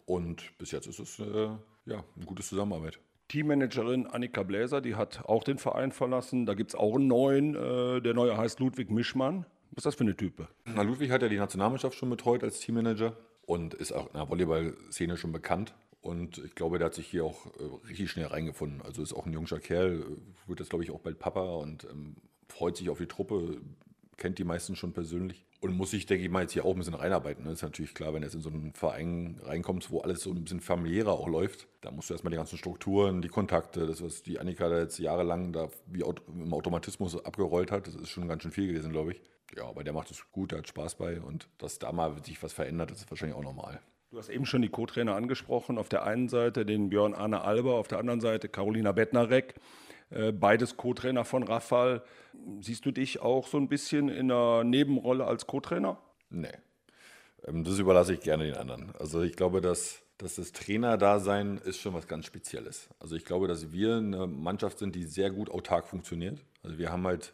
Und 0.05 0.57
bis 0.57 0.71
jetzt 0.71 0.87
ist 0.87 0.99
es 0.99 1.19
äh, 1.19 1.49
ja, 1.85 2.03
eine 2.15 2.25
gute 2.25 2.43
Zusammenarbeit. 2.43 2.99
Teammanagerin 3.27 4.07
Annika 4.07 4.43
Bläser, 4.43 4.79
die 4.79 4.95
hat 4.95 5.25
auch 5.25 5.43
den 5.43 5.57
Verein 5.57 5.91
verlassen. 5.91 6.45
Da 6.45 6.53
gibt 6.53 6.71
es 6.71 6.75
auch 6.75 6.95
einen 6.95 7.07
neuen. 7.07 7.55
Äh, 7.55 8.01
der 8.01 8.13
neue 8.13 8.37
heißt 8.37 8.61
Ludwig 8.61 8.89
Mischmann. 8.89 9.45
Was 9.71 9.79
ist 9.79 9.85
das 9.85 9.95
für 9.95 10.05
eine 10.05 10.15
Type? 10.15 10.47
Na, 10.63 10.81
Ludwig 10.81 11.11
hat 11.11 11.23
ja 11.23 11.27
die 11.27 11.35
Nationalmannschaft 11.35 11.97
schon 11.97 12.09
betreut 12.09 12.41
als 12.41 12.61
Teammanager 12.61 13.17
und 13.45 13.73
ist 13.73 13.91
auch 13.91 14.07
in 14.07 14.13
der 14.13 14.29
Volleyball-Szene 14.29 15.17
schon 15.17 15.33
bekannt. 15.33 15.73
Und 16.01 16.37
ich 16.37 16.55
glaube, 16.55 16.77
der 16.77 16.87
hat 16.87 16.93
sich 16.93 17.07
hier 17.07 17.25
auch 17.25 17.47
äh, 17.59 17.87
richtig 17.87 18.11
schnell 18.11 18.27
reingefunden. 18.27 18.81
Also 18.81 19.01
ist 19.01 19.13
auch 19.13 19.25
ein 19.25 19.33
junger 19.33 19.59
Kerl, 19.59 20.05
wird 20.45 20.59
jetzt, 20.59 20.69
glaube 20.69 20.83
ich, 20.83 20.91
auch 20.91 20.99
bald 20.99 21.19
Papa 21.19 21.55
und 21.55 21.85
ähm, 21.85 22.15
freut 22.47 22.77
sich 22.77 22.89
auf 22.89 22.99
die 22.99 23.07
Truppe, 23.07 23.59
kennt 24.17 24.39
die 24.39 24.43
meisten 24.43 24.75
schon 24.75 24.93
persönlich 24.93 25.45
und 25.59 25.75
muss 25.75 25.91
sich, 25.91 26.05
denke 26.05 26.23
ich 26.23 26.29
mal, 26.29 26.41
jetzt 26.41 26.53
hier 26.53 26.65
auch 26.65 26.71
ein 26.71 26.77
bisschen 26.77 26.93
reinarbeiten. 26.93 27.43
Das 27.43 27.49
ne? 27.49 27.53
ist 27.53 27.61
natürlich 27.63 27.93
klar, 27.93 28.13
wenn 28.13 28.21
du 28.21 28.27
jetzt 28.27 28.35
in 28.35 28.41
so 28.41 28.49
einen 28.49 28.73
Verein 28.73 29.39
reinkommst, 29.43 29.89
wo 29.89 30.01
alles 30.01 30.19
so 30.19 30.31
ein 30.31 30.43
bisschen 30.43 30.61
familiärer 30.61 31.13
auch 31.13 31.27
läuft, 31.27 31.67
da 31.81 31.91
musst 31.91 32.09
du 32.09 32.13
erstmal 32.13 32.31
die 32.31 32.37
ganzen 32.37 32.57
Strukturen, 32.57 33.21
die 33.21 33.27
Kontakte, 33.27 33.87
das, 33.87 34.03
was 34.03 34.21
die 34.21 34.39
Annika 34.39 34.69
da 34.69 34.79
jetzt 34.79 34.99
jahrelang 34.99 35.53
da 35.53 35.69
wie 35.87 36.01
im 36.01 36.53
Automatismus 36.53 37.23
abgerollt 37.23 37.71
hat, 37.71 37.87
das 37.87 37.95
ist 37.95 38.09
schon 38.09 38.27
ganz 38.27 38.43
schön 38.43 38.51
viel 38.51 38.67
gewesen, 38.67 38.91
glaube 38.91 39.13
ich. 39.13 39.21
Ja, 39.55 39.67
aber 39.67 39.83
der 39.83 39.93
macht 39.93 40.11
es 40.11 40.29
gut, 40.31 40.51
der 40.51 40.59
hat 40.59 40.67
Spaß 40.67 40.95
bei 40.95 41.21
und 41.21 41.47
dass 41.57 41.79
da 41.79 41.91
mal 41.91 42.21
sich 42.23 42.41
was 42.43 42.53
verändert, 42.53 42.91
das 42.91 42.99
ist 42.99 43.09
wahrscheinlich 43.09 43.37
auch 43.37 43.43
normal. 43.43 43.79
Du 44.09 44.17
hast 44.17 44.29
eben 44.29 44.45
schon 44.45 44.61
die 44.61 44.69
Co-Trainer 44.69 45.15
angesprochen. 45.15 45.77
Auf 45.77 45.89
der 45.89 46.03
einen 46.03 46.29
Seite 46.29 46.65
den 46.65 46.89
Björn 46.89 47.13
Arne 47.13 47.41
Alber, 47.41 47.75
auf 47.75 47.89
der 47.89 47.99
anderen 47.99 48.21
Seite 48.21 48.47
Carolina 48.47 48.93
Bettnarek. 48.93 49.55
Äh, 50.11 50.31
beides 50.31 50.77
Co-Trainer 50.77 51.25
von 51.25 51.43
Rafal. 51.43 52.03
Siehst 52.61 52.85
du 52.85 52.91
dich 52.91 53.19
auch 53.19 53.47
so 53.47 53.57
ein 53.57 53.67
bisschen 53.67 54.07
in 54.07 54.31
einer 54.31 54.63
Nebenrolle 54.63 55.25
als 55.25 55.45
Co-Trainer? 55.45 55.97
Nee. 56.29 56.53
Ähm, 57.45 57.65
das 57.65 57.79
überlasse 57.79 58.13
ich 58.13 58.21
gerne 58.21 58.45
den 58.45 58.55
anderen. 58.55 58.93
Also 58.97 59.23
ich 59.23 59.35
glaube, 59.35 59.59
dass, 59.59 60.01
dass 60.17 60.35
das 60.35 60.53
Trainerdasein 60.53 61.57
ist 61.57 61.79
schon 61.79 61.93
was 61.93 62.07
ganz 62.07 62.25
Spezielles. 62.25 62.87
Also 62.99 63.17
ich 63.17 63.25
glaube, 63.25 63.49
dass 63.49 63.73
wir 63.73 63.97
eine 63.97 64.25
Mannschaft 64.25 64.79
sind, 64.79 64.95
die 64.95 65.03
sehr 65.03 65.31
gut 65.31 65.49
autark 65.49 65.85
funktioniert. 65.85 66.39
Also 66.63 66.77
wir 66.77 66.93
haben 66.93 67.05
halt 67.05 67.33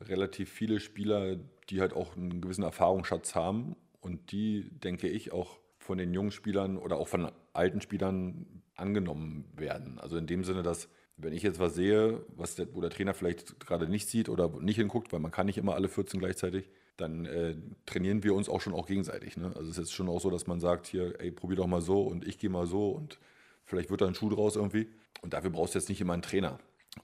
relativ 0.00 0.50
viele 0.50 0.80
Spieler, 0.80 1.36
die 1.68 1.82
halt 1.82 1.92
auch 1.92 2.16
einen 2.16 2.40
gewissen 2.40 2.64
Erfahrungsschatz 2.64 3.34
haben 3.34 3.76
und 4.00 4.32
die, 4.32 4.70
denke 4.80 5.08
ich, 5.08 5.30
auch 5.32 5.58
von 5.84 5.98
den 5.98 6.14
jungen 6.14 6.30
Spielern 6.30 6.78
oder 6.78 6.96
auch 6.96 7.08
von 7.08 7.30
alten 7.52 7.82
Spielern 7.82 8.62
angenommen 8.74 9.44
werden. 9.54 9.98
Also 9.98 10.16
in 10.16 10.26
dem 10.26 10.42
Sinne, 10.42 10.62
dass 10.62 10.88
wenn 11.18 11.34
ich 11.34 11.42
jetzt 11.42 11.60
was 11.60 11.74
sehe, 11.74 12.24
was 12.36 12.56
der, 12.56 12.74
wo 12.74 12.80
der 12.80 12.88
Trainer 12.88 13.12
vielleicht 13.12 13.60
gerade 13.60 13.86
nicht 13.86 14.08
sieht 14.08 14.30
oder 14.30 14.48
nicht 14.60 14.76
hinguckt, 14.76 15.12
weil 15.12 15.20
man 15.20 15.30
kann 15.30 15.44
nicht 15.44 15.58
immer 15.58 15.74
alle 15.74 15.88
14 15.88 16.18
gleichzeitig, 16.18 16.70
dann 16.96 17.26
äh, 17.26 17.54
trainieren 17.84 18.24
wir 18.24 18.34
uns 18.34 18.48
auch 18.48 18.62
schon 18.62 18.72
auch 18.72 18.86
gegenseitig. 18.86 19.36
Ne? 19.36 19.52
Also 19.54 19.70
es 19.70 19.76
ist 19.76 19.92
schon 19.92 20.08
auch 20.08 20.20
so, 20.20 20.30
dass 20.30 20.46
man 20.46 20.58
sagt, 20.58 20.86
hier, 20.86 21.20
ey, 21.20 21.30
probier 21.30 21.56
doch 21.56 21.66
mal 21.66 21.82
so 21.82 22.00
und 22.00 22.26
ich 22.26 22.38
gehe 22.38 22.50
mal 22.50 22.66
so 22.66 22.88
und 22.88 23.18
vielleicht 23.66 23.90
wird 23.90 24.00
da 24.00 24.06
ein 24.06 24.14
Schuh 24.14 24.30
draus 24.30 24.56
irgendwie. 24.56 24.88
Und 25.20 25.34
dafür 25.34 25.50
brauchst 25.50 25.74
du 25.74 25.78
jetzt 25.78 25.90
nicht 25.90 26.00
immer 26.00 26.14
einen 26.14 26.22
Trainer. 26.22 26.58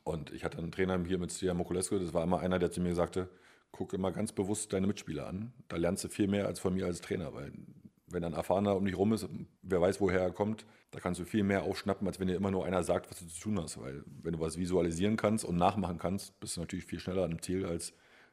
Und 0.04 0.32
ich 0.32 0.42
hatte 0.42 0.56
einen 0.56 0.72
Trainer 0.72 0.98
hier 1.04 1.18
mit 1.18 1.32
Stian 1.32 1.58
Mokulescu, 1.58 1.98
das 1.98 2.14
war 2.14 2.24
immer 2.24 2.40
einer, 2.40 2.58
der 2.58 2.70
zu 2.70 2.80
mir 2.80 2.94
sagte, 2.94 3.28
guck 3.72 3.92
immer 3.92 4.10
ganz 4.10 4.32
bewusst 4.32 4.72
deine 4.72 4.86
Mitspieler 4.86 5.26
an. 5.26 5.52
Da 5.68 5.76
lernst 5.76 6.04
du 6.04 6.08
viel 6.08 6.28
mehr 6.28 6.46
als 6.46 6.60
von 6.60 6.72
mir 6.72 6.86
als 6.86 7.02
Trainer, 7.02 7.34
weil 7.34 7.52
wenn 8.10 8.24
ein 8.24 8.32
Erfahrener 8.32 8.76
um 8.76 8.84
dich 8.84 8.96
rum 8.96 9.12
ist, 9.12 9.28
wer 9.62 9.80
weiß, 9.80 10.00
woher 10.00 10.20
er 10.20 10.30
kommt, 10.30 10.66
da 10.90 11.00
kannst 11.00 11.20
du 11.20 11.24
viel 11.24 11.44
mehr 11.44 11.62
aufschnappen, 11.62 12.06
als 12.06 12.18
wenn 12.18 12.28
dir 12.28 12.34
immer 12.34 12.50
nur 12.50 12.64
einer 12.64 12.82
sagt, 12.82 13.10
was 13.10 13.20
du 13.20 13.26
zu 13.26 13.40
tun 13.40 13.60
hast. 13.60 13.80
Weil 13.80 14.02
wenn 14.22 14.32
du 14.32 14.40
was 14.40 14.58
visualisieren 14.58 15.16
kannst 15.16 15.44
und 15.44 15.56
nachmachen 15.56 15.98
kannst, 15.98 16.38
bist 16.40 16.56
du 16.56 16.60
natürlich 16.60 16.84
viel 16.84 17.00
schneller 17.00 17.24
an 17.24 17.30
dem 17.30 17.42
Ziel, 17.42 17.64
als 17.64 17.92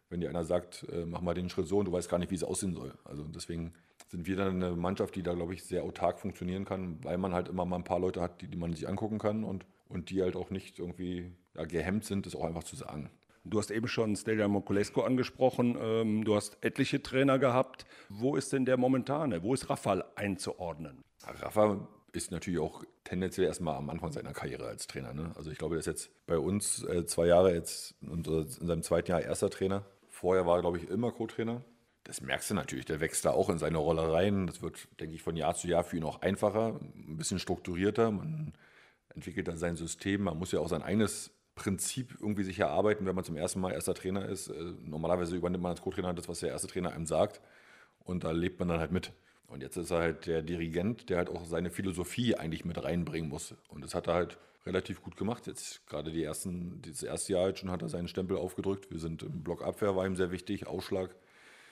wenn 0.09 0.21
dir 0.21 0.29
einer 0.29 0.43
sagt, 0.43 0.85
äh, 0.91 1.05
mach 1.05 1.21
mal 1.21 1.33
den 1.33 1.49
Schritt 1.49 1.67
so 1.67 1.79
und 1.79 1.85
du 1.85 1.91
weißt 1.91 2.09
gar 2.09 2.17
nicht, 2.17 2.31
wie 2.31 2.35
es 2.35 2.43
aussehen 2.43 2.73
soll. 2.73 2.93
Also 3.03 3.23
deswegen 3.23 3.73
sind 4.07 4.25
wir 4.25 4.37
dann 4.37 4.63
eine 4.63 4.75
Mannschaft, 4.75 5.15
die 5.15 5.23
da, 5.23 5.33
glaube 5.33 5.53
ich, 5.53 5.63
sehr 5.63 5.83
autark 5.83 6.19
funktionieren 6.19 6.65
kann, 6.65 7.03
weil 7.03 7.17
man 7.17 7.33
halt 7.33 7.49
immer 7.49 7.65
mal 7.65 7.75
ein 7.75 7.83
paar 7.83 7.99
Leute 7.99 8.21
hat, 8.21 8.41
die, 8.41 8.47
die 8.47 8.57
man 8.57 8.73
sich 8.73 8.87
angucken 8.87 9.19
kann 9.19 9.43
und, 9.43 9.65
und 9.89 10.09
die 10.09 10.21
halt 10.21 10.35
auch 10.35 10.49
nicht 10.49 10.79
irgendwie 10.79 11.31
ja, 11.55 11.65
gehemmt 11.65 12.05
sind, 12.05 12.25
das 12.25 12.35
auch 12.35 12.45
einfach 12.45 12.63
zu 12.63 12.75
sagen. 12.75 13.09
Du 13.49 13.59
hast 13.59 13.71
eben 13.71 13.87
schon 13.87 14.15
Stelja 14.15 14.47
Mokulesco 14.47 15.01
angesprochen. 15.01 15.77
Ähm, 15.79 16.23
du 16.23 16.35
hast 16.35 16.57
etliche 16.61 17.01
Trainer 17.01 17.39
gehabt. 17.39 17.85
Wo 18.09 18.35
ist 18.35 18.53
denn 18.53 18.65
der 18.65 18.77
momentane? 18.77 19.43
Wo 19.43 19.53
ist 19.53 19.69
Rafa 19.69 20.03
einzuordnen? 20.15 21.03
Rafa 21.23 21.87
ist 22.11 22.31
natürlich 22.31 22.59
auch 22.59 22.83
tendenziell 23.03 23.47
erstmal 23.47 23.75
am 23.77 23.89
Anfang 23.89 24.11
seiner 24.11 24.33
Karriere 24.33 24.67
als 24.67 24.87
Trainer. 24.87 25.13
Ne? 25.13 25.31
Also 25.35 25.51
ich 25.51 25.57
glaube, 25.57 25.75
er 25.75 25.79
ist 25.79 25.85
jetzt 25.85 26.09
bei 26.25 26.37
uns 26.37 26.83
äh, 26.83 27.05
zwei 27.05 27.27
Jahre 27.27 27.53
jetzt 27.53 27.95
und 28.01 28.27
äh, 28.27 28.41
in 28.41 28.67
seinem 28.67 28.83
zweiten 28.83 29.11
Jahr 29.11 29.21
erster 29.21 29.49
Trainer. 29.49 29.85
Vorher 30.09 30.45
war 30.45 30.57
er, 30.57 30.61
glaube 30.61 30.77
ich, 30.77 30.89
immer 30.89 31.11
Co-Trainer. 31.11 31.63
Das 32.03 32.21
merkst 32.21 32.49
du 32.49 32.53
natürlich, 32.53 32.85
der 32.85 33.01
wächst 33.01 33.25
da 33.25 33.31
auch 33.31 33.49
in 33.49 33.59
seine 33.59 33.77
Rolle 33.77 34.11
rein. 34.11 34.47
Das 34.47 34.61
wird, 34.61 34.87
denke 34.99 35.15
ich, 35.15 35.21
von 35.21 35.35
Jahr 35.35 35.55
zu 35.55 35.67
Jahr 35.67 35.83
für 35.83 35.97
ihn 35.97 36.03
auch 36.03 36.21
einfacher, 36.21 36.79
ein 36.95 37.17
bisschen 37.17 37.37
strukturierter. 37.37 38.11
Man 38.11 38.53
entwickelt 39.09 39.47
da 39.47 39.57
sein 39.57 39.75
System. 39.75 40.23
Man 40.23 40.37
muss 40.37 40.51
ja 40.51 40.59
auch 40.59 40.69
sein 40.69 40.81
eigenes 40.81 41.36
Prinzip 41.57 42.15
irgendwie 42.21 42.43
sich 42.43 42.59
erarbeiten, 42.59 43.05
wenn 43.05 43.15
man 43.15 43.25
zum 43.25 43.35
ersten 43.35 43.59
Mal 43.59 43.73
erster 43.73 43.93
Trainer 43.93 44.25
ist. 44.25 44.47
Äh, 44.47 44.73
normalerweise 44.85 45.35
übernimmt 45.35 45.63
man 45.63 45.71
als 45.71 45.81
Co-Trainer 45.81 46.13
das, 46.13 46.29
was 46.29 46.39
der 46.39 46.51
erste 46.51 46.69
Trainer 46.69 46.93
einem 46.93 47.05
sagt. 47.05 47.41
Und 48.05 48.23
da 48.23 48.31
lebt 48.31 48.59
man 48.59 48.69
dann 48.69 48.79
halt 48.79 48.91
mit. 48.93 49.11
Und 49.47 49.61
jetzt 49.61 49.75
ist 49.75 49.91
er 49.91 49.99
halt 49.99 50.27
der 50.27 50.41
Dirigent, 50.41 51.09
der 51.09 51.17
halt 51.17 51.29
auch 51.29 51.45
seine 51.45 51.69
Philosophie 51.69 52.35
eigentlich 52.35 52.63
mit 52.63 52.81
reinbringen 52.81 53.29
muss. 53.29 53.55
Und 53.69 53.83
das 53.83 53.95
hat 53.95 54.07
er 54.07 54.13
halt 54.13 54.37
relativ 54.65 55.01
gut 55.01 55.17
gemacht. 55.17 55.47
Jetzt 55.47 55.85
gerade 55.87 56.11
die 56.11 56.23
ersten, 56.23 56.81
das 56.85 57.03
erste 57.03 57.33
Jahr 57.33 57.47
jetzt 57.49 57.59
schon 57.59 57.71
hat 57.71 57.81
er 57.81 57.89
seinen 57.89 58.07
Stempel 58.07 58.37
aufgedrückt. 58.37 58.91
Wir 58.91 58.99
sind 58.99 59.23
im 59.23 59.43
Block 59.43 59.63
Abwehr, 59.63 59.95
war 59.95 60.05
ihm 60.05 60.15
sehr 60.15 60.31
wichtig, 60.31 60.67
Ausschlag. 60.67 61.15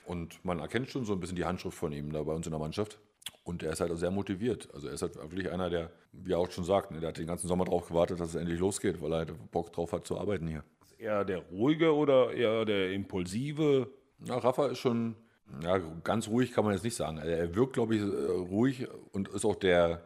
Und 0.05 0.43
man 0.43 0.59
erkennt 0.59 0.89
schon 0.89 1.05
so 1.05 1.13
ein 1.13 1.19
bisschen 1.19 1.35
die 1.35 1.45
Handschrift 1.45 1.77
von 1.77 1.91
ihm 1.91 2.11
da 2.11 2.23
bei 2.23 2.33
uns 2.33 2.47
in 2.47 2.51
der 2.51 2.59
Mannschaft. 2.59 2.99
Und 3.45 3.61
er 3.61 3.73
ist 3.73 3.79
halt 3.79 3.91
auch 3.91 3.95
sehr 3.95 4.09
motiviert. 4.09 4.67
Also 4.73 4.87
er 4.87 4.95
ist 4.95 5.03
halt 5.03 5.15
wirklich 5.17 5.51
einer, 5.51 5.69
der, 5.69 5.91
wie 6.11 6.33
er 6.33 6.39
auch 6.39 6.49
schon 6.49 6.63
sagt, 6.63 6.89
ne, 6.89 6.99
der 6.99 7.09
hat 7.09 7.19
den 7.19 7.27
ganzen 7.27 7.47
Sommer 7.47 7.65
darauf 7.65 7.87
gewartet, 7.87 8.19
dass 8.19 8.29
es 8.29 8.35
endlich 8.35 8.59
losgeht, 8.59 8.99
weil 9.03 9.13
er 9.13 9.17
halt 9.19 9.51
Bock 9.51 9.71
drauf 9.71 9.93
hat 9.93 10.07
zu 10.07 10.17
arbeiten 10.19 10.47
hier. 10.47 10.63
Ist 10.81 10.99
er 10.99 11.23
der 11.23 11.37
ruhige 11.51 11.93
oder 11.93 12.33
eher 12.33 12.65
der 12.65 12.91
impulsive? 12.91 13.87
Na, 14.17 14.39
Rafa 14.39 14.69
ist 14.69 14.79
schon, 14.79 15.15
ja, 15.61 15.77
ganz 16.03 16.27
ruhig 16.27 16.53
kann 16.53 16.65
man 16.65 16.73
jetzt 16.73 16.83
nicht 16.83 16.95
sagen. 16.95 17.19
Er 17.19 17.53
wirkt, 17.53 17.73
glaube 17.73 17.95
ich, 17.95 18.01
äh, 18.01 18.05
ruhig 18.05 18.87
und 19.11 19.27
ist 19.27 19.45
auch 19.45 19.55
der, 19.55 20.01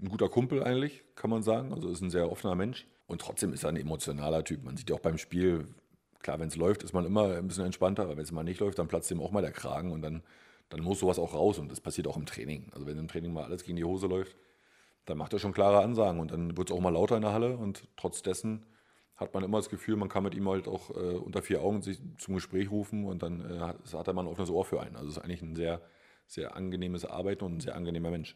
ein 0.00 0.08
guter 0.08 0.28
Kumpel 0.28 0.62
eigentlich, 0.62 1.02
kann 1.16 1.28
man 1.28 1.42
sagen. 1.42 1.72
Also 1.72 1.90
ist 1.90 2.02
ein 2.02 2.10
sehr 2.10 2.30
offener 2.30 2.54
Mensch. 2.54 2.86
Und 3.08 3.20
trotzdem 3.20 3.52
ist 3.52 3.64
er 3.64 3.70
ein 3.70 3.76
emotionaler 3.76 4.44
Typ. 4.44 4.62
Man 4.62 4.76
sieht 4.76 4.90
ja 4.90 4.94
auch 4.94 5.00
beim 5.00 5.18
Spiel, 5.18 5.66
klar, 6.20 6.38
wenn 6.38 6.46
es 6.46 6.56
läuft, 6.56 6.84
ist 6.84 6.92
man 6.92 7.04
immer 7.04 7.34
ein 7.34 7.48
bisschen 7.48 7.64
entspannter, 7.64 8.04
aber 8.04 8.16
wenn 8.16 8.22
es 8.22 8.30
mal 8.30 8.44
nicht 8.44 8.60
läuft, 8.60 8.78
dann 8.78 8.86
platzt 8.86 9.10
ihm 9.10 9.20
auch 9.20 9.32
mal 9.32 9.42
der 9.42 9.50
Kragen 9.50 9.90
und 9.90 10.02
dann 10.02 10.22
dann 10.70 10.82
muss 10.82 11.00
sowas 11.00 11.18
auch 11.18 11.34
raus 11.34 11.58
und 11.58 11.70
das 11.70 11.80
passiert 11.80 12.06
auch 12.06 12.16
im 12.16 12.26
Training. 12.26 12.70
Also 12.72 12.86
wenn 12.86 12.96
im 12.96 13.08
Training 13.08 13.32
mal 13.32 13.44
alles 13.44 13.64
gegen 13.64 13.76
die 13.76 13.84
Hose 13.84 14.06
läuft, 14.06 14.36
dann 15.04 15.18
macht 15.18 15.32
er 15.32 15.38
schon 15.38 15.52
klare 15.52 15.82
Ansagen 15.82 16.20
und 16.20 16.30
dann 16.30 16.56
wird 16.56 16.70
es 16.70 16.76
auch 16.76 16.80
mal 16.80 16.92
lauter 16.92 17.16
in 17.16 17.22
der 17.22 17.32
Halle 17.32 17.56
und 17.56 17.88
trotz 17.96 18.22
dessen 18.22 18.64
hat 19.16 19.34
man 19.34 19.44
immer 19.44 19.58
das 19.58 19.68
Gefühl, 19.68 19.96
man 19.96 20.08
kann 20.08 20.22
mit 20.22 20.34
ihm 20.34 20.48
halt 20.48 20.66
auch 20.66 20.90
äh, 20.90 21.16
unter 21.16 21.42
vier 21.42 21.60
Augen 21.60 21.82
sich 21.82 22.00
zum 22.16 22.34
Gespräch 22.34 22.70
rufen 22.70 23.04
und 23.04 23.22
dann 23.22 23.40
äh, 23.40 23.58
hat, 23.58 24.06
er 24.08 24.14
mal 24.14 24.22
ein 24.22 24.28
offenes 24.28 24.48
Ohr 24.48 24.64
für 24.64 24.80
einen. 24.80 24.96
Also 24.96 25.10
es 25.10 25.16
ist 25.18 25.22
eigentlich 25.22 25.42
ein 25.42 25.54
sehr, 25.54 25.82
sehr 26.26 26.56
angenehmes 26.56 27.04
Arbeiten 27.04 27.44
und 27.44 27.56
ein 27.56 27.60
sehr 27.60 27.76
angenehmer 27.76 28.10
Mensch. 28.10 28.34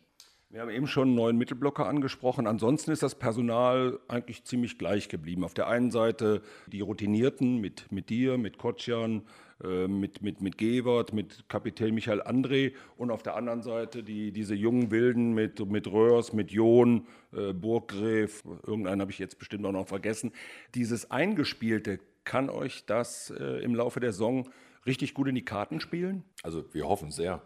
Wir 0.50 0.60
haben 0.60 0.70
eben 0.70 0.86
schon 0.86 1.08
einen 1.08 1.16
neuen 1.16 1.36
Mittelblocker 1.36 1.86
angesprochen. 1.86 2.46
Ansonsten 2.46 2.92
ist 2.92 3.02
das 3.02 3.16
Personal 3.16 3.98
eigentlich 4.06 4.44
ziemlich 4.44 4.78
gleich 4.78 5.08
geblieben. 5.08 5.42
Auf 5.42 5.54
der 5.54 5.66
einen 5.66 5.90
Seite 5.90 6.42
die 6.68 6.80
Routinierten 6.80 7.60
mit, 7.60 7.90
mit 7.90 8.08
dir, 8.08 8.38
mit 8.38 8.56
Kotschan, 8.58 9.22
äh, 9.64 9.88
mit, 9.88 10.22
mit, 10.22 10.40
mit 10.40 10.56
Gewert, 10.58 11.12
mit 11.12 11.48
Kapitän 11.48 11.94
Michael 11.94 12.22
André 12.22 12.72
und 12.96 13.10
auf 13.10 13.22
der 13.22 13.34
anderen 13.36 13.62
Seite 13.62 14.02
die, 14.02 14.30
diese 14.30 14.54
jungen 14.54 14.90
Wilden 14.90 15.32
mit, 15.32 15.64
mit 15.68 15.90
Röhrs, 15.90 16.32
mit 16.32 16.52
John, 16.52 17.06
äh, 17.32 17.52
Burggräf, 17.52 18.44
irgendeinen 18.66 19.00
habe 19.00 19.10
ich 19.10 19.18
jetzt 19.18 19.38
bestimmt 19.38 19.66
auch 19.66 19.72
noch 19.72 19.88
vergessen. 19.88 20.32
Dieses 20.74 21.10
Eingespielte, 21.10 21.98
kann 22.24 22.48
euch 22.50 22.86
das 22.86 23.30
äh, 23.30 23.62
im 23.62 23.74
Laufe 23.74 24.00
der 24.00 24.12
Saison 24.12 24.48
richtig 24.86 25.14
gut 25.14 25.28
in 25.28 25.34
die 25.34 25.44
Karten 25.44 25.80
spielen? 25.80 26.24
Also 26.42 26.64
wir 26.72 26.88
hoffen 26.88 27.10
sehr. 27.10 27.42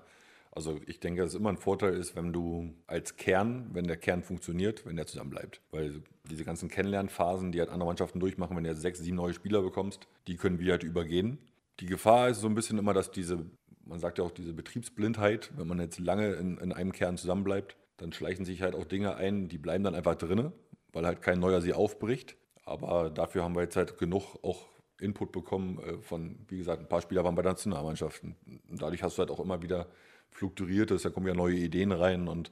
Also 0.58 0.80
ich 0.86 0.98
denke, 0.98 1.22
dass 1.22 1.34
es 1.34 1.34
immer 1.38 1.50
ein 1.50 1.56
Vorteil 1.56 1.94
ist, 1.94 2.16
wenn 2.16 2.32
du 2.32 2.74
als 2.88 3.14
Kern, 3.14 3.70
wenn 3.74 3.86
der 3.86 3.96
Kern 3.96 4.24
funktioniert, 4.24 4.84
wenn 4.84 4.96
der 4.96 5.06
zusammen 5.06 5.30
bleibt. 5.30 5.60
Weil 5.70 6.02
diese 6.28 6.42
ganzen 6.44 6.68
Kennenlernphasen, 6.68 7.52
die 7.52 7.60
halt 7.60 7.70
andere 7.70 7.86
Mannschaften 7.86 8.18
durchmachen, 8.18 8.56
wenn 8.56 8.64
du 8.64 8.70
jetzt 8.70 8.82
sechs, 8.82 8.98
sieben 8.98 9.18
neue 9.18 9.34
Spieler 9.34 9.62
bekommst, 9.62 10.08
die 10.26 10.34
können 10.34 10.58
wir 10.58 10.72
halt 10.72 10.82
übergehen. 10.82 11.38
Die 11.78 11.86
Gefahr 11.86 12.30
ist 12.30 12.40
so 12.40 12.48
ein 12.48 12.56
bisschen 12.56 12.76
immer, 12.76 12.92
dass 12.92 13.12
diese, 13.12 13.46
man 13.84 14.00
sagt 14.00 14.18
ja 14.18 14.24
auch 14.24 14.32
diese 14.32 14.52
Betriebsblindheit, 14.52 15.52
wenn 15.56 15.68
man 15.68 15.78
jetzt 15.78 16.00
lange 16.00 16.32
in, 16.32 16.58
in 16.58 16.72
einem 16.72 16.90
Kern 16.90 17.16
zusammenbleibt, 17.16 17.76
dann 17.98 18.12
schleichen 18.12 18.44
sich 18.44 18.60
halt 18.60 18.74
auch 18.74 18.84
Dinge 18.84 19.14
ein, 19.14 19.46
die 19.46 19.58
bleiben 19.58 19.84
dann 19.84 19.94
einfach 19.94 20.16
drinne, 20.16 20.50
weil 20.92 21.06
halt 21.06 21.22
kein 21.22 21.38
neuer 21.38 21.60
sie 21.60 21.72
aufbricht. 21.72 22.36
Aber 22.64 23.10
dafür 23.10 23.44
haben 23.44 23.54
wir 23.54 23.62
jetzt 23.62 23.76
halt 23.76 23.96
genug 23.96 24.42
auch 24.42 24.66
Input 25.00 25.30
bekommen 25.30 25.78
äh, 25.78 25.98
von, 26.02 26.36
wie 26.48 26.58
gesagt, 26.58 26.80
ein 26.80 26.88
paar 26.88 27.00
Spieler 27.00 27.22
waren 27.22 27.36
bei 27.36 27.42
Nationalmannschaften. 27.42 28.34
Dadurch 28.72 29.04
hast 29.04 29.18
du 29.18 29.20
halt 29.20 29.30
auch 29.30 29.38
immer 29.38 29.62
wieder 29.62 29.86
fluktuiertes, 30.30 31.02
da 31.02 31.10
kommen 31.10 31.26
ja 31.26 31.34
neue 31.34 31.56
Ideen 31.56 31.92
rein 31.92 32.28
und 32.28 32.50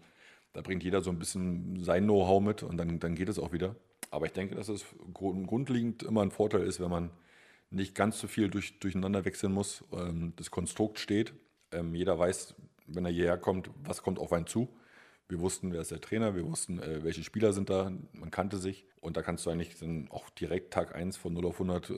da 0.52 0.62
bringt 0.62 0.82
jeder 0.82 1.02
so 1.02 1.10
ein 1.10 1.18
bisschen 1.18 1.82
sein 1.82 2.04
Know-how 2.04 2.42
mit 2.42 2.62
und 2.62 2.76
dann, 2.78 2.98
dann 2.98 3.14
geht 3.14 3.28
es 3.28 3.38
auch 3.38 3.52
wieder. 3.52 3.76
Aber 4.10 4.26
ich 4.26 4.32
denke, 4.32 4.54
dass 4.54 4.68
es 4.68 4.84
grundlegend 5.12 6.02
immer 6.02 6.22
ein 6.22 6.30
Vorteil 6.30 6.62
ist, 6.62 6.80
wenn 6.80 6.90
man 6.90 7.10
nicht 7.70 7.94
ganz 7.94 8.18
so 8.18 8.28
viel 8.28 8.48
durch, 8.48 8.78
durcheinander 8.78 9.24
wechseln 9.24 9.52
muss. 9.52 9.84
Ähm, 9.92 10.32
das 10.36 10.50
Konstrukt 10.50 10.98
steht. 10.98 11.34
Ähm, 11.72 11.94
jeder 11.94 12.18
weiß, 12.18 12.54
wenn 12.86 13.04
er 13.04 13.10
hierher 13.10 13.38
kommt, 13.38 13.70
was 13.84 14.02
kommt 14.02 14.18
auf 14.18 14.32
einen 14.32 14.46
zu. 14.46 14.68
Wir 15.28 15.40
wussten, 15.40 15.72
wer 15.72 15.80
ist 15.80 15.90
der 15.90 16.00
Trainer, 16.00 16.36
wir 16.36 16.46
wussten, 16.46 16.78
äh, 16.78 17.02
welche 17.02 17.24
Spieler 17.24 17.52
sind 17.52 17.68
da, 17.68 17.90
man 18.12 18.30
kannte 18.30 18.58
sich. 18.58 18.86
Und 19.00 19.16
da 19.16 19.22
kannst 19.22 19.44
du 19.44 19.50
eigentlich 19.50 19.78
dann 19.78 20.08
auch 20.10 20.30
direkt 20.30 20.72
Tag 20.72 20.94
1 20.94 21.16
von 21.16 21.32
0 21.32 21.46
auf 21.46 21.60
100 21.60 21.90
äh, 21.90 21.94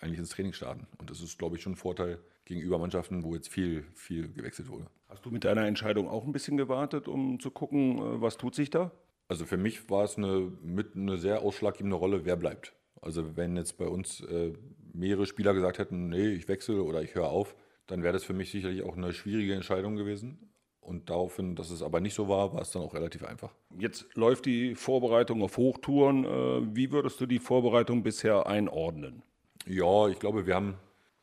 eigentlich 0.00 0.18
ins 0.18 0.30
Training 0.30 0.52
starten. 0.52 0.86
Und 0.98 1.10
das 1.10 1.20
ist, 1.20 1.38
glaube 1.38 1.56
ich, 1.56 1.62
schon 1.62 1.74
ein 1.74 1.76
Vorteil 1.76 2.18
gegenüber 2.44 2.78
Mannschaften, 2.78 3.22
wo 3.22 3.34
jetzt 3.34 3.48
viel, 3.48 3.84
viel 3.94 4.32
gewechselt 4.32 4.68
wurde. 4.68 4.86
Hast 5.08 5.24
du 5.24 5.30
mit 5.30 5.44
deiner 5.44 5.66
Entscheidung 5.66 6.08
auch 6.08 6.24
ein 6.24 6.32
bisschen 6.32 6.56
gewartet, 6.56 7.06
um 7.06 7.38
zu 7.38 7.50
gucken, 7.50 7.98
äh, 7.98 8.20
was 8.20 8.36
tut 8.36 8.54
sich 8.54 8.70
da? 8.70 8.90
Also 9.28 9.46
für 9.46 9.56
mich 9.56 9.88
war 9.88 10.04
es 10.04 10.18
eine, 10.18 10.52
mit 10.62 10.96
eine 10.96 11.16
sehr 11.16 11.42
ausschlaggebende 11.42 11.96
Rolle, 11.96 12.24
wer 12.24 12.36
bleibt. 12.36 12.74
Also 13.00 13.36
wenn 13.36 13.56
jetzt 13.56 13.78
bei 13.78 13.86
uns 13.86 14.20
äh, 14.20 14.52
mehrere 14.92 15.26
Spieler 15.26 15.54
gesagt 15.54 15.78
hätten, 15.78 16.08
nee, 16.08 16.28
ich 16.28 16.48
wechsle 16.48 16.82
oder 16.82 17.02
ich 17.02 17.14
höre 17.14 17.28
auf, 17.28 17.54
dann 17.86 18.02
wäre 18.02 18.12
das 18.12 18.24
für 18.24 18.32
mich 18.32 18.50
sicherlich 18.50 18.82
auch 18.82 18.96
eine 18.96 19.12
schwierige 19.12 19.54
Entscheidung 19.54 19.96
gewesen. 19.96 20.38
Und 20.84 21.08
daraufhin, 21.08 21.56
dass 21.56 21.70
es 21.70 21.82
aber 21.82 22.00
nicht 22.00 22.14
so 22.14 22.28
war, 22.28 22.52
war 22.52 22.60
es 22.60 22.70
dann 22.70 22.82
auch 22.82 22.92
relativ 22.92 23.24
einfach. 23.24 23.50
Jetzt 23.78 24.06
läuft 24.14 24.44
die 24.44 24.74
Vorbereitung 24.74 25.42
auf 25.42 25.56
Hochtouren. 25.56 26.24
Äh, 26.24 26.76
wie 26.76 26.92
würdest 26.92 27.20
du 27.20 27.26
die 27.26 27.38
Vorbereitung 27.38 28.02
bisher 28.02 28.46
einordnen? 28.46 29.22
Ja, 29.66 30.08
ich 30.08 30.18
glaube, 30.18 30.46
wir 30.46 30.54
haben 30.54 30.74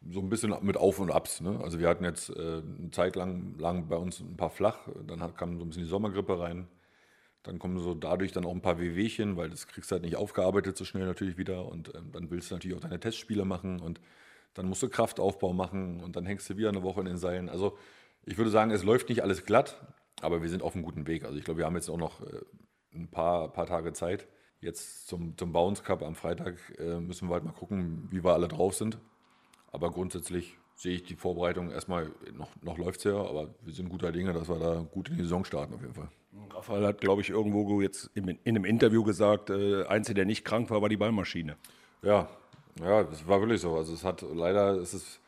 so 0.09 0.19
ein 0.19 0.29
bisschen 0.29 0.55
mit 0.61 0.77
Auf 0.77 0.99
und 0.99 1.11
Abs. 1.11 1.41
Ne? 1.41 1.59
Also 1.63 1.79
wir 1.79 1.87
hatten 1.87 2.03
jetzt 2.03 2.29
äh, 2.31 2.61
eine 2.79 2.89
Zeit 2.91 3.15
lang, 3.15 3.55
lang 3.59 3.87
bei 3.87 3.97
uns 3.97 4.19
ein 4.19 4.35
paar 4.35 4.49
flach, 4.49 4.79
dann 5.05 5.19
kam 5.35 5.57
so 5.57 5.63
ein 5.63 5.67
bisschen 5.67 5.83
die 5.83 5.89
Sommergrippe 5.89 6.39
rein. 6.39 6.67
Dann 7.43 7.59
kommen 7.59 7.79
so 7.79 7.93
dadurch 7.93 8.31
dann 8.31 8.45
auch 8.45 8.51
ein 8.51 8.61
paar 8.61 8.79
Wehwehchen, 8.79 9.37
weil 9.37 9.49
das 9.49 9.67
kriegst 9.67 9.91
du 9.91 9.93
halt 9.93 10.03
nicht 10.03 10.15
aufgearbeitet 10.15 10.77
so 10.77 10.85
schnell 10.85 11.05
natürlich 11.05 11.37
wieder. 11.37 11.67
Und 11.67 11.93
ähm, 11.95 12.11
dann 12.11 12.31
willst 12.31 12.49
du 12.49 12.55
natürlich 12.55 12.77
auch 12.77 12.81
deine 12.81 12.99
Testspiele 12.99 13.45
machen 13.45 13.79
und 13.79 14.01
dann 14.53 14.67
musst 14.67 14.83
du 14.83 14.89
Kraftaufbau 14.89 15.53
machen 15.53 16.01
und 16.01 16.15
dann 16.15 16.25
hängst 16.25 16.49
du 16.49 16.57
wieder 16.57 16.69
eine 16.69 16.83
Woche 16.83 16.99
in 16.99 17.05
den 17.05 17.17
Seilen. 17.17 17.49
Also 17.49 17.77
ich 18.25 18.37
würde 18.37 18.51
sagen, 18.51 18.71
es 18.71 18.83
läuft 18.83 19.09
nicht 19.09 19.23
alles 19.23 19.45
glatt, 19.45 19.81
aber 20.21 20.41
wir 20.41 20.49
sind 20.49 20.63
auf 20.63 20.75
einem 20.75 20.83
guten 20.83 21.07
Weg. 21.07 21.25
Also 21.25 21.37
ich 21.37 21.43
glaube, 21.43 21.59
wir 21.59 21.65
haben 21.65 21.75
jetzt 21.75 21.89
auch 21.89 21.97
noch 21.97 22.21
äh, 22.21 22.41
ein 22.93 23.09
paar, 23.09 23.51
paar 23.51 23.65
Tage 23.65 23.93
Zeit. 23.93 24.27
Jetzt 24.59 25.07
zum, 25.07 25.37
zum 25.37 25.51
Bounce 25.51 25.81
Cup 25.83 26.03
am 26.03 26.15
Freitag 26.15 26.55
äh, 26.77 26.99
müssen 26.99 27.29
wir 27.29 27.33
halt 27.33 27.43
mal 27.43 27.53
gucken, 27.53 28.07
wie 28.11 28.23
wir 28.23 28.33
alle 28.33 28.47
drauf 28.47 28.75
sind. 28.75 28.99
Aber 29.71 29.89
grundsätzlich 29.89 30.57
sehe 30.75 30.95
ich 30.95 31.03
die 31.03 31.15
Vorbereitung 31.15 31.71
erstmal, 31.71 32.11
noch, 32.33 32.49
noch 32.61 32.77
läuft 32.77 32.99
es 32.99 33.05
ja, 33.05 33.15
aber 33.15 33.53
wir 33.61 33.73
sind 33.73 33.89
guter 33.89 34.11
Dinge, 34.11 34.33
dass 34.33 34.49
wir 34.49 34.59
da 34.59 34.85
gut 34.91 35.09
in 35.09 35.17
die 35.17 35.23
Saison 35.23 35.45
starten 35.45 35.73
auf 35.73 35.81
jeden 35.81 35.93
Fall. 35.93 36.09
Raphael 36.51 36.85
hat, 36.85 37.01
glaube 37.01 37.21
ich, 37.21 37.29
irgendwo 37.29 37.81
jetzt 37.81 38.09
in, 38.13 38.27
in 38.27 38.39
einem 38.55 38.65
Interview 38.65 39.03
gesagt, 39.03 39.49
äh, 39.49 39.85
Einzige, 39.85 40.15
der 40.15 40.25
nicht 40.25 40.45
krank 40.45 40.69
war, 40.69 40.81
war 40.81 40.89
die 40.89 40.97
Ballmaschine. 40.97 41.57
Ja, 42.01 42.29
ja, 42.79 43.03
das 43.03 43.27
war 43.27 43.41
wirklich 43.41 43.61
so. 43.61 43.75
Also 43.75 43.93
es 43.93 44.03
hat 44.03 44.21
leider 44.21 44.75
ist 44.77 44.93
es 44.93 45.20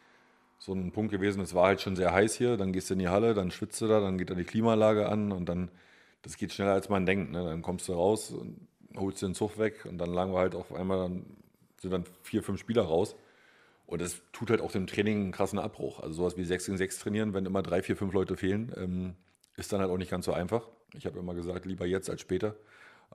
so 0.64 0.72
ein 0.72 0.94
Punkt 0.94 1.12
gewesen, 1.12 1.42
es 1.42 1.54
war 1.54 1.68
halt 1.68 1.82
schon 1.82 1.98
sehr 1.98 2.14
heiß 2.14 2.36
hier, 2.36 2.56
dann 2.56 2.72
gehst 2.72 2.90
du 2.90 2.94
in 2.94 3.00
die 3.00 3.10
Halle, 3.10 3.34
dann 3.34 3.52
schwitzt 3.52 3.82
du 3.82 3.88
da, 3.88 4.00
dann 4.00 4.18
geht 4.18 4.30
da 4.30 4.34
die 4.34 4.46
Klimaanlage 4.46 5.10
an 5.10 5.34
und 5.34 5.50
dann, 5.50 5.70
das 6.22 6.38
geht 6.38 6.54
schneller 6.54 6.72
als 6.72 6.88
man 6.88 7.06
denkt. 7.06 7.34
Ne? 7.34 7.44
Dann 7.44 7.62
kommst 7.62 7.90
du 7.90 7.94
raus 7.94 8.32
und 8.32 8.66
holst 8.96 9.22
den 9.22 9.36
Zug 9.36 9.58
weg 9.58 9.86
und 9.86 9.98
dann 9.98 10.14
lagen 10.14 10.32
wir 10.32 10.40
halt 10.40 10.56
auf 10.56 10.74
einmal, 10.74 11.00
dann 11.00 11.26
sind 11.82 11.92
dann 11.92 12.06
vier, 12.22 12.44
fünf 12.44 12.62
Spieler 12.62 12.84
raus. 12.84 13.18
Und 13.88 14.02
das 14.02 14.22
tut 14.32 14.52
halt 14.52 14.62
auch 14.62 14.72
dem 14.72 14.88
Training 14.88 15.24
einen 15.24 15.32
krassen 15.34 15.60
Abbruch. 15.60 16.00
Also 16.00 16.16
sowas 16.16 16.38
wie 16.38 16.46
6 16.46 16.68
gegen 16.68 16.78
6 16.78 17.00
trainieren, 17.00 17.34
wenn 17.34 17.46
immer 17.46 17.62
drei, 17.62 17.84
vier, 17.84 17.98
fünf 17.98 18.14
Leute 18.14 18.38
fehlen, 18.38 18.72
ähm, 18.78 19.16
ist 19.58 19.74
dann 19.74 19.82
halt 19.82 19.92
auch 19.92 19.98
nicht 19.98 20.12
ganz 20.12 20.26
so 20.26 20.32
einfach. 20.32 20.70
Ich 20.94 21.06
habe 21.06 21.20
immer 21.20 21.34
gesagt, 21.34 21.66
lieber 21.66 21.86
jetzt 21.86 22.10
als 22.10 22.22
später. 22.22 22.56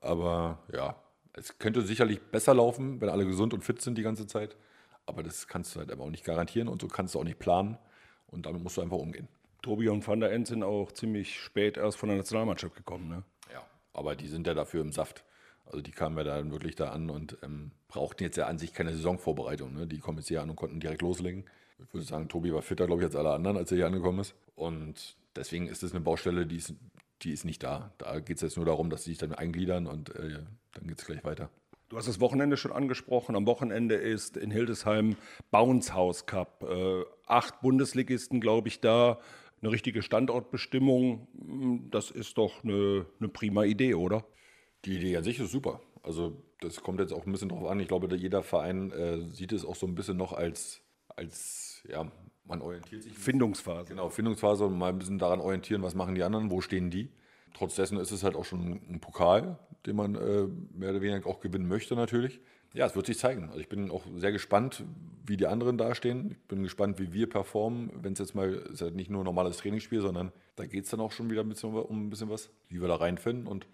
Aber 0.02 0.58
ja, 0.70 0.96
es 1.32 1.58
könnte 1.58 1.80
sicherlich 1.80 2.20
besser 2.20 2.52
laufen, 2.52 3.00
wenn 3.00 3.08
alle 3.08 3.24
gesund 3.24 3.54
und 3.54 3.64
fit 3.64 3.80
sind 3.80 3.96
die 3.96 4.02
ganze 4.02 4.26
Zeit. 4.26 4.54
Aber 5.08 5.22
das 5.22 5.48
kannst 5.48 5.74
du 5.74 5.80
halt 5.80 5.90
aber 5.90 6.04
auch 6.04 6.10
nicht 6.10 6.24
garantieren 6.24 6.68
und 6.68 6.82
so 6.82 6.88
kannst 6.88 7.14
du 7.14 7.20
auch 7.20 7.24
nicht 7.24 7.38
planen. 7.38 7.78
Und 8.26 8.44
damit 8.44 8.62
musst 8.62 8.76
du 8.76 8.82
einfach 8.82 8.98
umgehen. 8.98 9.26
Tobi 9.62 9.88
und 9.88 10.06
Van 10.06 10.20
der 10.20 10.32
End 10.32 10.46
sind 10.46 10.62
auch 10.62 10.92
ziemlich 10.92 11.40
spät 11.40 11.78
erst 11.78 11.96
von 11.96 12.10
der 12.10 12.18
Nationalmannschaft 12.18 12.76
gekommen, 12.76 13.08
ne? 13.08 13.22
Ja, 13.52 13.64
aber 13.94 14.14
die 14.14 14.28
sind 14.28 14.46
ja 14.46 14.52
dafür 14.52 14.82
im 14.82 14.92
Saft. 14.92 15.24
Also 15.64 15.80
die 15.80 15.90
kamen 15.90 16.16
ja 16.18 16.24
dann 16.24 16.52
wirklich 16.52 16.76
da 16.76 16.90
an 16.90 17.10
und 17.10 17.38
ähm, 17.42 17.72
brauchten 17.88 18.22
jetzt 18.22 18.36
ja 18.36 18.46
an 18.46 18.58
sich 18.58 18.72
keine 18.72 18.92
Saisonvorbereitung. 18.94 19.74
Ne? 19.74 19.86
Die 19.86 19.98
kommen 19.98 20.18
jetzt 20.18 20.28
hier 20.28 20.42
an 20.42 20.50
und 20.50 20.56
konnten 20.56 20.80
direkt 20.80 21.02
loslegen. 21.02 21.44
Ich 21.78 21.92
würde 21.92 22.06
sagen, 22.06 22.28
Tobi 22.28 22.52
war 22.52 22.62
fitter, 22.62 22.86
glaube 22.86 23.02
ich, 23.02 23.06
als 23.06 23.16
alle 23.16 23.32
anderen, 23.32 23.56
als 23.56 23.70
er 23.70 23.76
hier 23.76 23.86
angekommen 23.86 24.20
ist. 24.20 24.34
Und 24.56 25.16
deswegen 25.36 25.68
ist 25.68 25.82
es 25.82 25.92
eine 25.92 26.00
Baustelle, 26.00 26.46
die 26.46 26.56
ist, 26.56 26.74
die 27.22 27.32
ist 27.32 27.44
nicht 27.44 27.62
da. 27.62 27.92
Da 27.98 28.20
geht 28.20 28.36
es 28.36 28.42
jetzt 28.42 28.56
nur 28.56 28.66
darum, 28.66 28.90
dass 28.90 29.04
sie 29.04 29.10
sich 29.10 29.18
dann 29.18 29.34
eingliedern 29.34 29.86
und 29.86 30.14
äh, 30.16 30.38
dann 30.72 30.86
geht 30.86 30.98
es 30.98 31.06
gleich 31.06 31.24
weiter. 31.24 31.50
Du 31.88 31.96
hast 31.96 32.06
das 32.06 32.20
Wochenende 32.20 32.58
schon 32.58 32.72
angesprochen. 32.72 33.34
Am 33.34 33.46
Wochenende 33.46 33.94
ist 33.94 34.36
in 34.36 34.50
Hildesheim 34.50 35.16
Bounce 35.50 35.94
House 35.94 36.26
Cup. 36.26 36.62
Äh, 36.68 37.04
acht 37.26 37.62
Bundesligisten, 37.62 38.40
glaube 38.40 38.68
ich, 38.68 38.80
da. 38.80 39.18
Eine 39.62 39.72
richtige 39.72 40.02
Standortbestimmung. 40.02 41.28
Hm, 41.40 41.88
das 41.90 42.10
ist 42.10 42.36
doch 42.36 42.62
eine, 42.62 43.06
eine 43.18 43.28
prima 43.30 43.64
Idee, 43.64 43.94
oder? 43.94 44.26
Die 44.84 44.96
Idee 44.96 45.16
an 45.16 45.24
sich 45.24 45.40
ist 45.40 45.50
super. 45.50 45.80
Also 46.02 46.42
das 46.60 46.82
kommt 46.82 47.00
jetzt 47.00 47.12
auch 47.12 47.24
ein 47.24 47.32
bisschen 47.32 47.48
drauf 47.48 47.64
an. 47.64 47.80
Ich 47.80 47.88
glaube, 47.88 48.14
jeder 48.14 48.42
Verein 48.42 48.90
äh, 48.92 49.20
sieht 49.32 49.52
es 49.52 49.64
auch 49.64 49.76
so 49.76 49.86
ein 49.86 49.94
bisschen 49.94 50.18
noch 50.18 50.34
als, 50.34 50.82
als 51.16 51.82
ja, 51.88 52.10
man 52.44 52.60
orientiert 52.60 53.02
sich. 53.02 53.14
Findungsphase. 53.14 53.88
Genau, 53.88 54.10
Findungsphase 54.10 54.66
und 54.66 54.76
mal 54.76 54.90
ein 54.90 54.98
bisschen 54.98 55.18
daran 55.18 55.40
orientieren, 55.40 55.82
was 55.82 55.94
machen 55.94 56.14
die 56.14 56.22
anderen, 56.22 56.50
wo 56.50 56.60
stehen 56.60 56.90
die. 56.90 57.10
Trotz 57.54 57.76
dessen 57.76 57.98
ist 57.98 58.10
es 58.10 58.24
halt 58.24 58.36
auch 58.36 58.44
schon 58.44 58.80
ein 58.90 59.00
Pokal, 59.00 59.58
den 59.88 59.96
man 59.96 60.14
äh, 60.14 60.46
mehr 60.76 60.90
oder 60.90 61.00
weniger 61.00 61.26
auch 61.26 61.40
gewinnen 61.40 61.66
möchte 61.66 61.96
natürlich. 61.96 62.40
Ja, 62.74 62.86
es 62.86 62.94
wird 62.94 63.06
sich 63.06 63.18
zeigen. 63.18 63.48
Also 63.48 63.60
ich 63.60 63.68
bin 63.68 63.90
auch 63.90 64.04
sehr 64.16 64.30
gespannt, 64.30 64.84
wie 65.26 65.38
die 65.38 65.46
anderen 65.46 65.78
dastehen. 65.78 66.32
Ich 66.32 66.48
bin 66.48 66.62
gespannt, 66.62 66.98
wie 66.98 67.12
wir 67.12 67.28
performen, 67.28 67.90
wenn 68.02 68.12
es 68.12 68.18
jetzt 68.18 68.34
mal, 68.34 68.52
ist 68.52 68.82
ja 68.82 68.90
nicht 68.90 69.10
nur 69.10 69.22
ein 69.22 69.24
normales 69.24 69.56
Trainingsspiel, 69.56 70.02
sondern 70.02 70.32
da 70.56 70.66
geht 70.66 70.84
es 70.84 70.90
dann 70.90 71.00
auch 71.00 71.12
schon 71.12 71.30
wieder 71.30 71.40
ein 71.40 71.48
bisschen, 71.48 71.72
um 71.72 72.06
ein 72.06 72.10
bisschen 72.10 72.28
was, 72.28 72.50
wie 72.68 72.80
wir 72.80 72.88
da 72.88 72.96
reinfinden. 72.96 73.46
Und 73.46 73.66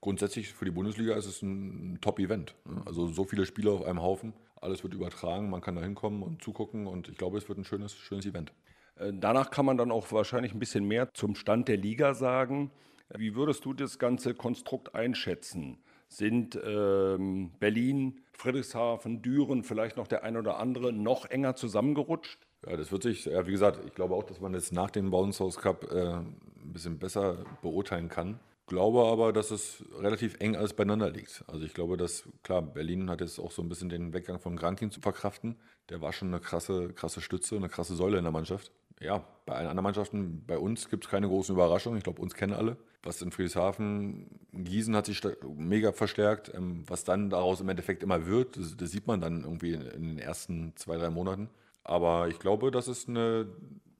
grundsätzlich 0.00 0.52
für 0.52 0.64
die 0.64 0.72
Bundesliga 0.72 1.14
ist 1.14 1.26
es 1.26 1.40
ein 1.42 1.98
Top-Event. 2.00 2.56
Ne? 2.64 2.82
Also 2.84 3.06
so 3.06 3.24
viele 3.24 3.46
Spiele 3.46 3.70
auf 3.70 3.84
einem 3.84 4.02
Haufen, 4.02 4.32
alles 4.60 4.82
wird 4.82 4.94
übertragen, 4.94 5.48
man 5.48 5.60
kann 5.60 5.76
da 5.76 5.82
hinkommen 5.82 6.22
und 6.22 6.42
zugucken 6.42 6.86
und 6.86 7.08
ich 7.08 7.16
glaube, 7.16 7.38
es 7.38 7.48
wird 7.48 7.58
ein 7.58 7.64
schönes, 7.64 7.94
schönes 7.94 8.26
Event. 8.26 8.52
Äh, 8.96 9.12
danach 9.14 9.50
kann 9.50 9.66
man 9.66 9.76
dann 9.76 9.92
auch 9.92 10.10
wahrscheinlich 10.10 10.52
ein 10.52 10.58
bisschen 10.58 10.84
mehr 10.84 11.12
zum 11.14 11.36
Stand 11.36 11.68
der 11.68 11.76
Liga 11.76 12.14
sagen. 12.14 12.70
Wie 13.16 13.34
würdest 13.34 13.64
du 13.64 13.74
das 13.74 13.98
ganze 13.98 14.34
Konstrukt 14.34 14.94
einschätzen? 14.94 15.78
Sind 16.08 16.58
ähm, 16.62 17.52
Berlin, 17.58 18.20
Friedrichshafen, 18.32 19.22
Düren, 19.22 19.64
vielleicht 19.64 19.96
noch 19.96 20.06
der 20.06 20.24
ein 20.24 20.36
oder 20.36 20.58
andere 20.58 20.92
noch 20.92 21.26
enger 21.26 21.56
zusammengerutscht? 21.56 22.38
Ja, 22.66 22.76
das 22.76 22.92
wird 22.92 23.02
sich, 23.02 23.24
ja, 23.24 23.46
wie 23.46 23.52
gesagt, 23.52 23.80
ich 23.86 23.94
glaube 23.94 24.14
auch, 24.14 24.24
dass 24.24 24.40
man 24.40 24.54
jetzt 24.54 24.72
nach 24.72 24.90
dem 24.90 25.10
Bounce 25.10 25.42
House 25.42 25.56
Cup 25.56 25.90
äh, 25.90 26.14
ein 26.14 26.36
bisschen 26.72 26.98
besser 26.98 27.44
beurteilen 27.62 28.08
kann. 28.08 28.38
Glaube 28.66 29.04
aber, 29.04 29.32
dass 29.32 29.50
es 29.50 29.84
relativ 29.98 30.36
eng 30.38 30.54
alles 30.54 30.72
beieinander 30.72 31.10
liegt. 31.10 31.44
Also 31.48 31.64
ich 31.64 31.74
glaube, 31.74 31.96
dass, 31.96 32.28
klar, 32.42 32.62
Berlin 32.62 33.10
hat 33.10 33.20
jetzt 33.20 33.38
auch 33.38 33.50
so 33.50 33.60
ein 33.60 33.68
bisschen 33.68 33.88
den 33.88 34.12
Weggang 34.14 34.38
von 34.38 34.56
Grankin 34.56 34.90
zu 34.90 35.00
verkraften. 35.00 35.56
Der 35.88 36.00
war 36.00 36.12
schon 36.12 36.28
eine 36.28 36.40
krasse, 36.40 36.92
krasse 36.92 37.20
Stütze, 37.20 37.56
eine 37.56 37.68
krasse 37.68 37.96
Säule 37.96 38.18
in 38.18 38.24
der 38.24 38.32
Mannschaft. 38.32 38.70
Ja, 39.02 39.24
bei 39.46 39.54
allen 39.54 39.68
anderen 39.68 39.84
Mannschaften, 39.84 40.44
bei 40.46 40.58
uns 40.58 40.88
gibt 40.88 41.04
es 41.04 41.10
keine 41.10 41.28
großen 41.28 41.54
Überraschungen. 41.54 41.98
Ich 41.98 42.04
glaube, 42.04 42.22
uns 42.22 42.34
kennen 42.34 42.52
alle 42.52 42.76
was 43.02 43.20
in 43.22 43.32
Friedrichshafen, 43.32 44.26
Gießen 44.52 44.94
hat 44.94 45.06
sich 45.06 45.20
mega 45.56 45.92
verstärkt. 45.92 46.52
Ähm, 46.54 46.84
was 46.86 47.04
dann 47.04 47.30
daraus 47.30 47.60
im 47.60 47.68
Endeffekt 47.68 48.02
immer 48.02 48.26
wird, 48.26 48.56
das, 48.56 48.76
das, 48.76 48.90
sieht 48.90 49.06
man 49.06 49.20
dann 49.20 49.42
irgendwie 49.42 49.72
in 49.72 50.08
den 50.08 50.18
ersten 50.18 50.74
zwei, 50.76 50.96
drei 50.96 51.10
Monaten. 51.10 51.48
Aber 51.84 52.28
ich 52.28 52.38
glaube, 52.38 52.70
dass 52.70 52.86
es 52.86 53.08
eine, 53.08 53.48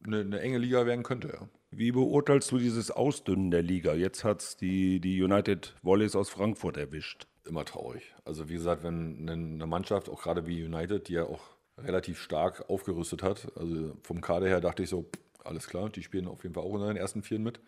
eine, 0.06 0.20
eine 0.20 0.40
enge 0.40 0.58
Liga 0.58 0.86
werden 0.86 1.02
könnte. 1.02 1.28
Ja. 1.28 1.48
Wie 1.70 1.90
beurteilst 1.90 2.50
du 2.52 2.58
dieses 2.58 2.90
Ausdünnen 2.90 3.50
der 3.50 3.62
Liga? 3.62 3.94
Jetzt 3.94 4.24
hat 4.24 4.42
es 4.42 4.56
die, 4.56 5.00
die 5.00 5.22
United 5.22 5.74
Volleys 5.82 6.14
aus 6.14 6.28
Frankfurt 6.28 6.76
erwischt. 6.76 7.26
Immer 7.44 7.64
traurig. 7.64 8.14
Also 8.24 8.48
wie 8.48 8.54
gesagt, 8.54 8.84
wenn 8.84 9.28
eine 9.28 9.66
Mannschaft, 9.66 10.08
auch 10.08 10.22
gerade 10.22 10.46
wie 10.46 10.64
United, 10.64 11.08
die 11.08 11.14
ja 11.14 11.24
auch 11.24 11.40
relativ 11.78 12.18
stark 12.18 12.68
aufgerüstet 12.68 13.22
hat, 13.22 13.50
also 13.56 13.96
vom 14.02 14.20
Kader 14.20 14.46
her 14.46 14.60
dachte 14.60 14.82
ich 14.82 14.88
so, 14.88 15.06
alles 15.44 15.66
klar, 15.66 15.88
die 15.90 16.02
spielen 16.02 16.28
auf 16.28 16.42
jeden 16.42 16.54
Fall 16.54 16.64
auch 16.64 16.72
unter 16.72 16.88
den 16.88 16.96
ersten 16.96 17.22
Vieren 17.22 17.42
mit. 17.42 17.60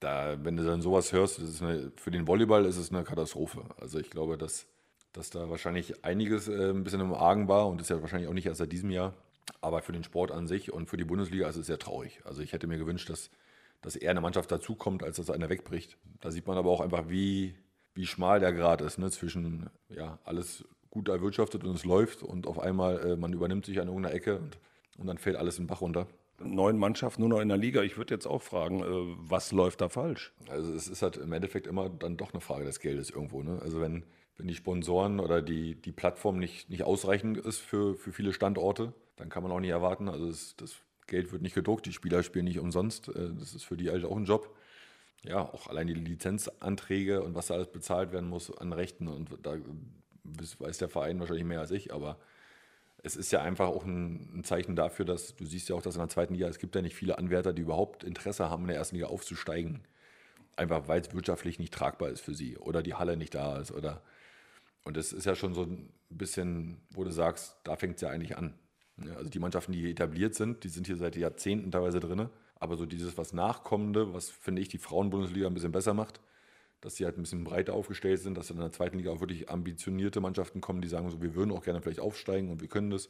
Da, 0.00 0.36
wenn 0.44 0.56
du 0.56 0.64
dann 0.64 0.82
sowas 0.82 1.12
hörst, 1.12 1.40
eine, 1.62 1.92
für 1.96 2.10
den 2.10 2.26
Volleyball 2.26 2.66
ist 2.66 2.76
es 2.76 2.92
eine 2.92 3.04
Katastrophe. 3.04 3.62
Also 3.80 3.98
ich 3.98 4.10
glaube, 4.10 4.36
dass, 4.36 4.66
dass 5.12 5.30
da 5.30 5.48
wahrscheinlich 5.48 6.04
einiges 6.04 6.48
äh, 6.48 6.70
ein 6.70 6.84
bisschen 6.84 7.00
im 7.00 7.14
Argen 7.14 7.48
war 7.48 7.68
und 7.68 7.80
ist 7.80 7.90
ja 7.90 8.00
wahrscheinlich 8.02 8.28
auch 8.28 8.34
nicht 8.34 8.46
erst 8.46 8.58
seit 8.58 8.72
diesem 8.72 8.90
Jahr. 8.90 9.14
Aber 9.60 9.82
für 9.82 9.92
den 9.92 10.04
Sport 10.04 10.30
an 10.30 10.46
sich 10.46 10.72
und 10.72 10.88
für 10.88 10.96
die 10.96 11.04
Bundesliga 11.04 11.48
ist 11.48 11.56
es 11.56 11.66
sehr 11.66 11.78
traurig. 11.78 12.20
Also 12.24 12.42
ich 12.42 12.52
hätte 12.52 12.66
mir 12.66 12.78
gewünscht, 12.78 13.08
dass, 13.08 13.30
dass 13.82 13.96
eher 13.96 14.10
eine 14.10 14.20
Mannschaft 14.20 14.50
dazukommt, 14.50 15.02
als 15.02 15.16
dass 15.16 15.30
einer 15.30 15.48
wegbricht. 15.48 15.96
Da 16.20 16.30
sieht 16.30 16.46
man 16.46 16.58
aber 16.58 16.70
auch 16.70 16.80
einfach, 16.80 17.08
wie, 17.08 17.54
wie 17.94 18.06
schmal 18.06 18.40
der 18.40 18.52
Grad 18.52 18.80
ist 18.80 18.98
ne? 18.98 19.10
zwischen 19.10 19.70
ja, 19.88 20.18
alles 20.24 20.64
gut 20.94 21.08
erwirtschaftet 21.08 21.64
und 21.64 21.74
es 21.74 21.84
läuft 21.84 22.22
und 22.22 22.46
auf 22.46 22.58
einmal 22.58 22.98
äh, 23.04 23.16
man 23.16 23.32
übernimmt 23.32 23.66
sich 23.66 23.80
an 23.80 23.88
irgendeiner 23.88 24.14
Ecke 24.14 24.38
und, 24.38 24.58
und 24.96 25.06
dann 25.06 25.18
fällt 25.18 25.36
alles 25.36 25.58
in 25.58 25.64
den 25.64 25.68
Bach 25.68 25.82
runter. 25.82 26.06
Neun 26.40 26.78
Mannschaften 26.78 27.20
nur 27.20 27.28
noch 27.28 27.40
in 27.40 27.48
der 27.48 27.58
Liga. 27.58 27.82
Ich 27.82 27.96
würde 27.96 28.14
jetzt 28.14 28.26
auch 28.26 28.42
fragen, 28.42 28.80
äh, 28.80 29.16
was 29.18 29.52
läuft 29.52 29.80
da 29.80 29.88
falsch? 29.88 30.32
Also 30.48 30.72
es 30.72 30.88
ist 30.88 31.02
halt 31.02 31.16
im 31.16 31.32
Endeffekt 31.32 31.66
immer 31.66 31.90
dann 31.90 32.16
doch 32.16 32.32
eine 32.32 32.40
Frage 32.40 32.64
des 32.64 32.80
Geldes 32.80 33.10
irgendwo. 33.10 33.42
Ne? 33.42 33.60
Also 33.62 33.80
wenn, 33.80 34.04
wenn 34.36 34.46
die 34.46 34.54
Sponsoren 34.54 35.20
oder 35.20 35.42
die, 35.42 35.74
die 35.74 35.92
Plattform 35.92 36.38
nicht, 36.38 36.70
nicht 36.70 36.84
ausreichend 36.84 37.38
ist 37.38 37.58
für, 37.58 37.94
für 37.96 38.12
viele 38.12 38.32
Standorte, 38.32 38.94
dann 39.16 39.28
kann 39.28 39.42
man 39.42 39.52
auch 39.52 39.60
nicht 39.60 39.70
erwarten. 39.70 40.08
Also 40.08 40.28
es, 40.28 40.54
das 40.56 40.76
Geld 41.08 41.32
wird 41.32 41.42
nicht 41.42 41.54
gedruckt, 41.54 41.86
die 41.86 41.92
Spieler 41.92 42.22
spielen 42.22 42.44
nicht 42.44 42.60
umsonst. 42.60 43.08
Äh, 43.08 43.30
das 43.38 43.54
ist 43.54 43.64
für 43.64 43.76
die 43.76 43.90
halt 43.90 44.04
auch 44.04 44.16
ein 44.16 44.24
Job. 44.24 44.54
Ja, 45.24 45.40
auch 45.40 45.68
allein 45.68 45.86
die 45.86 45.94
Lizenzanträge 45.94 47.22
und 47.22 47.34
was 47.34 47.46
da 47.46 47.54
alles 47.54 47.72
bezahlt 47.72 48.12
werden 48.12 48.28
muss 48.28 48.56
an 48.56 48.72
Rechten 48.72 49.08
und 49.08 49.30
da 49.42 49.56
weiß 50.24 50.78
der 50.78 50.88
Verein 50.88 51.20
wahrscheinlich 51.20 51.44
mehr 51.44 51.60
als 51.60 51.70
ich, 51.70 51.92
aber 51.92 52.18
es 53.02 53.16
ist 53.16 53.30
ja 53.32 53.42
einfach 53.42 53.68
auch 53.68 53.84
ein, 53.84 54.38
ein, 54.38 54.44
Zeichen 54.44 54.76
dafür, 54.76 55.04
dass 55.04 55.36
du 55.36 55.44
siehst 55.44 55.68
ja 55.68 55.76
auch, 55.76 55.82
dass 55.82 55.94
in 55.94 56.00
der 56.00 56.08
zweiten 56.08 56.34
Liga, 56.34 56.48
es 56.48 56.58
gibt 56.58 56.74
ja 56.74 56.80
nicht 56.80 56.96
viele 56.96 57.18
Anwärter, 57.18 57.52
die 57.52 57.62
überhaupt 57.62 58.02
Interesse 58.02 58.48
haben, 58.48 58.62
in 58.62 58.68
der 58.68 58.78
ersten 58.78 58.96
Liga 58.96 59.08
aufzusteigen. 59.08 59.82
Einfach 60.56 60.88
weil 60.88 61.02
es 61.02 61.12
wirtschaftlich 61.12 61.58
nicht 61.58 61.74
tragbar 61.74 62.08
ist 62.08 62.20
für 62.20 62.34
sie 62.34 62.56
oder 62.56 62.82
die 62.82 62.94
Halle 62.94 63.16
nicht 63.16 63.34
da 63.34 63.58
ist. 63.58 63.72
Oder 63.72 64.02
und 64.84 64.96
das 64.96 65.12
ist 65.12 65.26
ja 65.26 65.34
schon 65.34 65.54
so 65.54 65.62
ein 65.64 65.92
bisschen, 66.08 66.78
wo 66.90 67.04
du 67.04 67.10
sagst, 67.10 67.56
da 67.64 67.76
fängt 67.76 67.96
es 67.96 68.02
ja 68.02 68.10
eigentlich 68.10 68.38
an. 68.38 68.54
also 69.16 69.28
die 69.28 69.38
Mannschaften, 69.38 69.72
die 69.72 69.80
hier 69.80 69.90
etabliert 69.90 70.34
sind, 70.34 70.64
die 70.64 70.68
sind 70.68 70.86
hier 70.86 70.96
seit 70.96 71.16
Jahrzehnten 71.16 71.70
teilweise 71.72 72.00
drin. 72.00 72.30
Aber 72.56 72.76
so 72.76 72.86
dieses 72.86 73.18
was 73.18 73.32
Nachkommende, 73.32 74.14
was 74.14 74.30
finde 74.30 74.62
ich 74.62 74.68
die 74.68 74.78
Frauenbundesliga 74.78 75.46
ein 75.46 75.54
bisschen 75.54 75.72
besser 75.72 75.92
macht, 75.92 76.20
dass 76.84 76.96
sie 76.96 77.04
halt 77.04 77.16
ein 77.18 77.22
bisschen 77.22 77.44
breiter 77.44 77.72
aufgestellt 77.74 78.20
sind, 78.20 78.36
dass 78.36 78.50
in 78.50 78.58
der 78.58 78.72
zweiten 78.72 78.98
Liga 78.98 79.10
auch 79.10 79.20
wirklich 79.20 79.48
ambitionierte 79.48 80.20
Mannschaften 80.20 80.60
kommen, 80.60 80.82
die 80.82 80.88
sagen 80.88 81.10
so, 81.10 81.22
wir 81.22 81.34
würden 81.34 81.52
auch 81.52 81.64
gerne 81.64 81.80
vielleicht 81.80 82.00
aufsteigen 82.00 82.50
und 82.50 82.60
wir 82.60 82.68
können 82.68 82.90
das. 82.90 83.08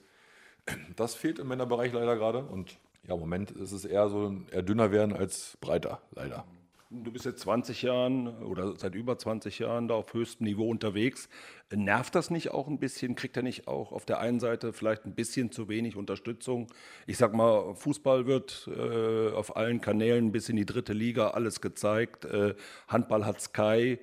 Das 0.97 1.15
fehlt 1.15 1.39
im 1.39 1.49
Männerbereich 1.49 1.93
leider 1.93 2.17
gerade 2.17 2.39
und 2.45 2.79
ja, 3.07 3.15
im 3.15 3.21
Moment 3.21 3.51
ist 3.51 3.73
es 3.73 3.85
eher 3.85 4.09
so 4.09 4.35
eher 4.51 4.63
dünner 4.63 4.93
werden 4.93 5.13
als 5.13 5.59
breiter, 5.61 6.01
leider. 6.13 6.47
Du 6.91 7.11
bist 7.11 7.25
jetzt 7.25 7.41
20 7.41 7.83
Jahren 7.83 8.29
oder 8.45 8.77
seit 8.77 8.95
über 8.95 9.17
20 9.17 9.59
Jahren 9.59 9.89
da 9.89 9.95
auf 9.95 10.13
höchstem 10.13 10.47
Niveau 10.47 10.69
unterwegs. 10.69 11.29
Nervt 11.75 12.15
das 12.15 12.31
nicht 12.31 12.51
auch 12.51 12.69
ein 12.69 12.79
bisschen? 12.79 13.15
Kriegt 13.15 13.37
er 13.37 13.43
nicht 13.43 13.67
auch 13.67 13.91
auf 13.91 14.05
der 14.05 14.21
einen 14.21 14.39
Seite 14.39 14.73
vielleicht 14.73 15.07
ein 15.07 15.15
bisschen 15.15 15.51
zu 15.51 15.69
wenig 15.69 15.97
Unterstützung? 15.97 16.69
Ich 17.07 17.17
sag 17.17 17.35
mal, 17.35 17.75
Fußball 17.75 18.27
wird 18.27 18.69
äh, 18.69 19.33
auf 19.33 19.57
allen 19.57 19.81
Kanälen 19.81 20.31
bis 20.31 20.49
in 20.49 20.57
die 20.57 20.67
dritte 20.67 20.93
Liga 20.93 21.31
alles 21.31 21.61
gezeigt. 21.61 22.27
Äh, 22.27 22.55
Handball 22.87 23.25
hat 23.25 23.41
Sky. 23.41 23.99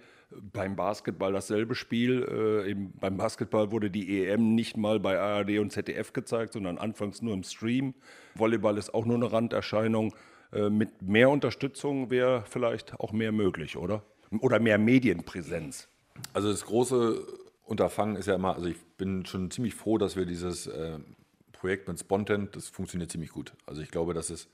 Beim 0.54 0.78
Basketball 0.78 1.34
dasselbe 1.34 1.76
Spiel. 1.76 2.66
Äh, 2.66 2.74
beim 3.00 3.18
Basketball 3.18 3.72
wurde 3.72 3.92
die 3.92 4.26
EM 4.26 4.56
nicht 4.56 4.76
mal 4.76 5.00
bei 5.00 5.20
ARD 5.20 5.60
und 5.60 5.72
ZDF 5.72 6.14
gezeigt, 6.14 6.54
sondern 6.54 6.78
anfangs 6.78 7.22
nur 7.22 7.34
im 7.34 7.44
Stream. 7.44 7.94
Volleyball 8.36 8.78
ist 8.78 8.94
auch 8.94 9.06
nur 9.06 9.18
eine 9.18 9.32
Randerscheinung. 9.32 10.14
Äh, 10.52 10.70
mit 10.70 11.02
mehr 11.02 11.30
Unterstützung 11.30 12.10
wäre 12.10 12.44
vielleicht 12.48 13.00
auch 13.00 13.12
mehr 13.12 13.32
möglich, 13.32 13.78
oder? 13.78 14.04
Oder 14.40 14.60
mehr 14.60 14.78
Medienpräsenz. 14.78 15.88
Also 16.34 16.52
das 16.52 16.66
große 16.66 17.26
Unterfangen 17.66 18.16
ist 18.16 18.28
ja 18.28 18.36
immer, 18.36 18.56
also 18.56 18.68
ich 18.68 18.78
bin 18.98 19.26
schon 19.26 19.52
ziemlich 19.52 19.76
froh, 19.76 19.98
dass 19.98 20.16
wir 20.16 20.26
dieses 20.26 20.68
äh, 20.68 21.00
Projekt 21.52 21.88
mit 21.88 22.00
Spontent, 22.00 22.56
das 22.56 22.70
funktioniert 22.70 23.12
ziemlich 23.12 23.32
gut. 23.32 23.54
Also 23.66 23.82
ich 23.82 23.92
glaube, 23.92 24.14
dass 24.14 24.30
es 24.30 24.48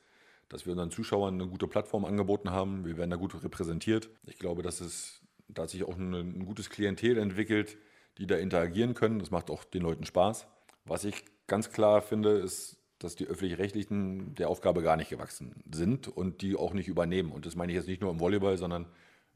dass 0.49 0.65
wir 0.65 0.71
unseren 0.71 0.91
Zuschauern 0.91 1.35
eine 1.35 1.47
gute 1.47 1.67
Plattform 1.67 2.05
angeboten 2.05 2.51
haben. 2.51 2.85
Wir 2.85 2.97
werden 2.97 3.09
da 3.09 3.17
gut 3.17 3.41
repräsentiert. 3.43 4.09
Ich 4.25 4.39
glaube, 4.39 4.63
dass 4.63 4.81
es 4.81 5.21
da 5.49 5.67
sich 5.67 5.83
auch 5.83 5.97
ein, 5.97 6.13
ein 6.13 6.45
gutes 6.45 6.69
Klientel 6.69 7.17
entwickelt, 7.17 7.77
die 8.17 8.27
da 8.27 8.37
interagieren 8.37 8.93
können. 8.93 9.19
Das 9.19 9.31
macht 9.31 9.49
auch 9.49 9.63
den 9.63 9.81
Leuten 9.81 10.05
Spaß. 10.05 10.47
Was 10.85 11.03
ich 11.03 11.25
ganz 11.47 11.71
klar 11.71 12.01
finde, 12.01 12.31
ist, 12.31 12.76
dass 12.99 13.15
die 13.15 13.25
öffentlich-rechtlichen 13.25 14.35
der 14.35 14.49
Aufgabe 14.49 14.81
gar 14.81 14.97
nicht 14.97 15.09
gewachsen 15.09 15.63
sind 15.71 16.07
und 16.07 16.41
die 16.41 16.55
auch 16.55 16.73
nicht 16.73 16.87
übernehmen. 16.87 17.31
Und 17.31 17.45
das 17.45 17.55
meine 17.55 17.71
ich 17.71 17.77
jetzt 17.77 17.87
nicht 17.87 18.01
nur 18.01 18.11
im 18.11 18.19
Volleyball, 18.19 18.57
sondern 18.57 18.87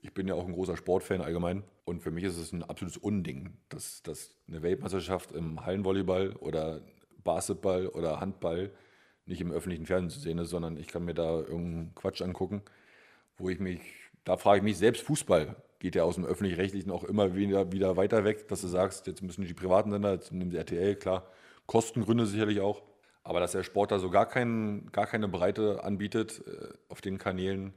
ich 0.01 0.13
bin 0.13 0.27
ja 0.27 0.33
auch 0.33 0.45
ein 0.45 0.53
großer 0.53 0.77
Sportfan 0.77 1.21
allgemein. 1.21 1.63
Und 1.85 2.01
für 2.01 2.11
mich 2.11 2.23
ist 2.23 2.37
es 2.37 2.51
ein 2.51 2.63
absolutes 2.63 2.97
Unding, 2.97 3.57
dass, 3.69 4.01
dass 4.01 4.35
eine 4.47 4.63
Weltmeisterschaft 4.63 5.31
im 5.31 5.63
Hallenvolleyball 5.65 6.35
oder 6.37 6.81
Basketball 7.23 7.87
oder 7.87 8.19
Handball 8.19 8.71
nicht 9.25 9.41
im 9.41 9.51
öffentlichen 9.51 9.85
Fernsehen 9.85 10.09
zu 10.09 10.19
sehen 10.19 10.37
ist, 10.39 10.49
sondern 10.49 10.77
ich 10.77 10.87
kann 10.87 11.05
mir 11.05 11.13
da 11.13 11.39
irgendeinen 11.39 11.93
Quatsch 11.93 12.21
angucken, 12.21 12.63
wo 13.37 13.49
ich 13.49 13.59
mich, 13.59 13.81
da 14.23 14.37
frage 14.37 14.57
ich 14.57 14.63
mich, 14.63 14.77
selbst 14.77 15.03
Fußball 15.03 15.55
geht 15.79 15.95
ja 15.95 16.03
aus 16.03 16.15
dem 16.15 16.25
öffentlich-rechtlichen 16.25 16.91
auch 16.91 17.03
immer 17.03 17.35
wieder, 17.35 17.71
wieder 17.71 17.97
weiter 17.97 18.23
weg, 18.23 18.47
dass 18.47 18.61
du 18.61 18.67
sagst, 18.67 19.07
jetzt 19.07 19.21
müssen 19.21 19.45
die 19.45 19.53
privaten 19.53 19.91
Sender, 19.91 20.13
jetzt 20.13 20.31
nimmt 20.31 20.53
RTL, 20.53 20.95
klar, 20.95 21.27
Kostengründe 21.65 22.25
sicherlich 22.25 22.59
auch, 22.59 22.83
aber 23.23 23.39
dass 23.39 23.51
der 23.51 23.63
Sport 23.63 23.91
da 23.91 23.99
so 23.99 24.09
gar, 24.09 24.25
kein, 24.25 24.89
gar 24.91 25.05
keine 25.05 25.27
Breite 25.27 25.83
anbietet 25.83 26.41
äh, 26.47 26.73
auf 26.89 27.01
den 27.01 27.17
Kanälen, 27.17 27.73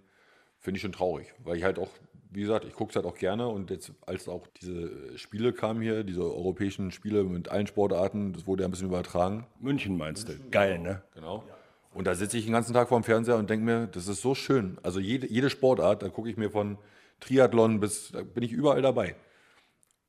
finde 0.58 0.78
ich 0.78 0.82
schon 0.82 0.92
traurig. 0.92 1.34
Weil 1.44 1.56
ich 1.56 1.64
halt 1.64 1.78
auch, 1.78 1.90
wie 2.30 2.40
gesagt, 2.40 2.64
ich 2.64 2.72
gucke 2.72 2.90
es 2.90 2.96
halt 2.96 3.06
auch 3.06 3.16
gerne 3.16 3.48
und 3.48 3.70
jetzt, 3.70 3.92
als 4.06 4.28
auch 4.28 4.46
diese 4.60 5.18
Spiele 5.18 5.52
kamen 5.52 5.82
hier, 5.82 6.04
diese 6.04 6.22
europäischen 6.22 6.90
Spiele 6.90 7.24
mit 7.24 7.50
allen 7.50 7.66
Sportarten, 7.66 8.32
das 8.32 8.46
wurde 8.46 8.62
ja 8.62 8.68
ein 8.68 8.70
bisschen 8.70 8.88
übertragen. 8.88 9.46
München 9.60 9.96
meinst 9.96 10.28
du? 10.28 10.32
Geil, 10.50 10.78
ne? 10.78 11.02
Genau. 11.14 11.44
Und 11.92 12.06
da 12.06 12.14
sitze 12.14 12.36
ich 12.38 12.44
den 12.44 12.52
ganzen 12.52 12.72
Tag 12.72 12.88
vor 12.88 12.98
dem 12.98 13.04
Fernseher 13.04 13.36
und 13.36 13.48
denke 13.48 13.64
mir, 13.64 13.86
das 13.86 14.08
ist 14.08 14.20
so 14.20 14.34
schön. 14.34 14.78
Also 14.82 14.98
jede, 14.98 15.28
jede 15.28 15.48
Sportart, 15.48 16.02
da 16.02 16.08
gucke 16.08 16.28
ich 16.28 16.36
mir 16.36 16.50
von 16.50 16.76
Triathlon 17.20 17.78
bis, 17.78 18.10
da 18.10 18.22
bin 18.22 18.42
ich 18.42 18.52
überall 18.52 18.82
dabei. 18.82 19.14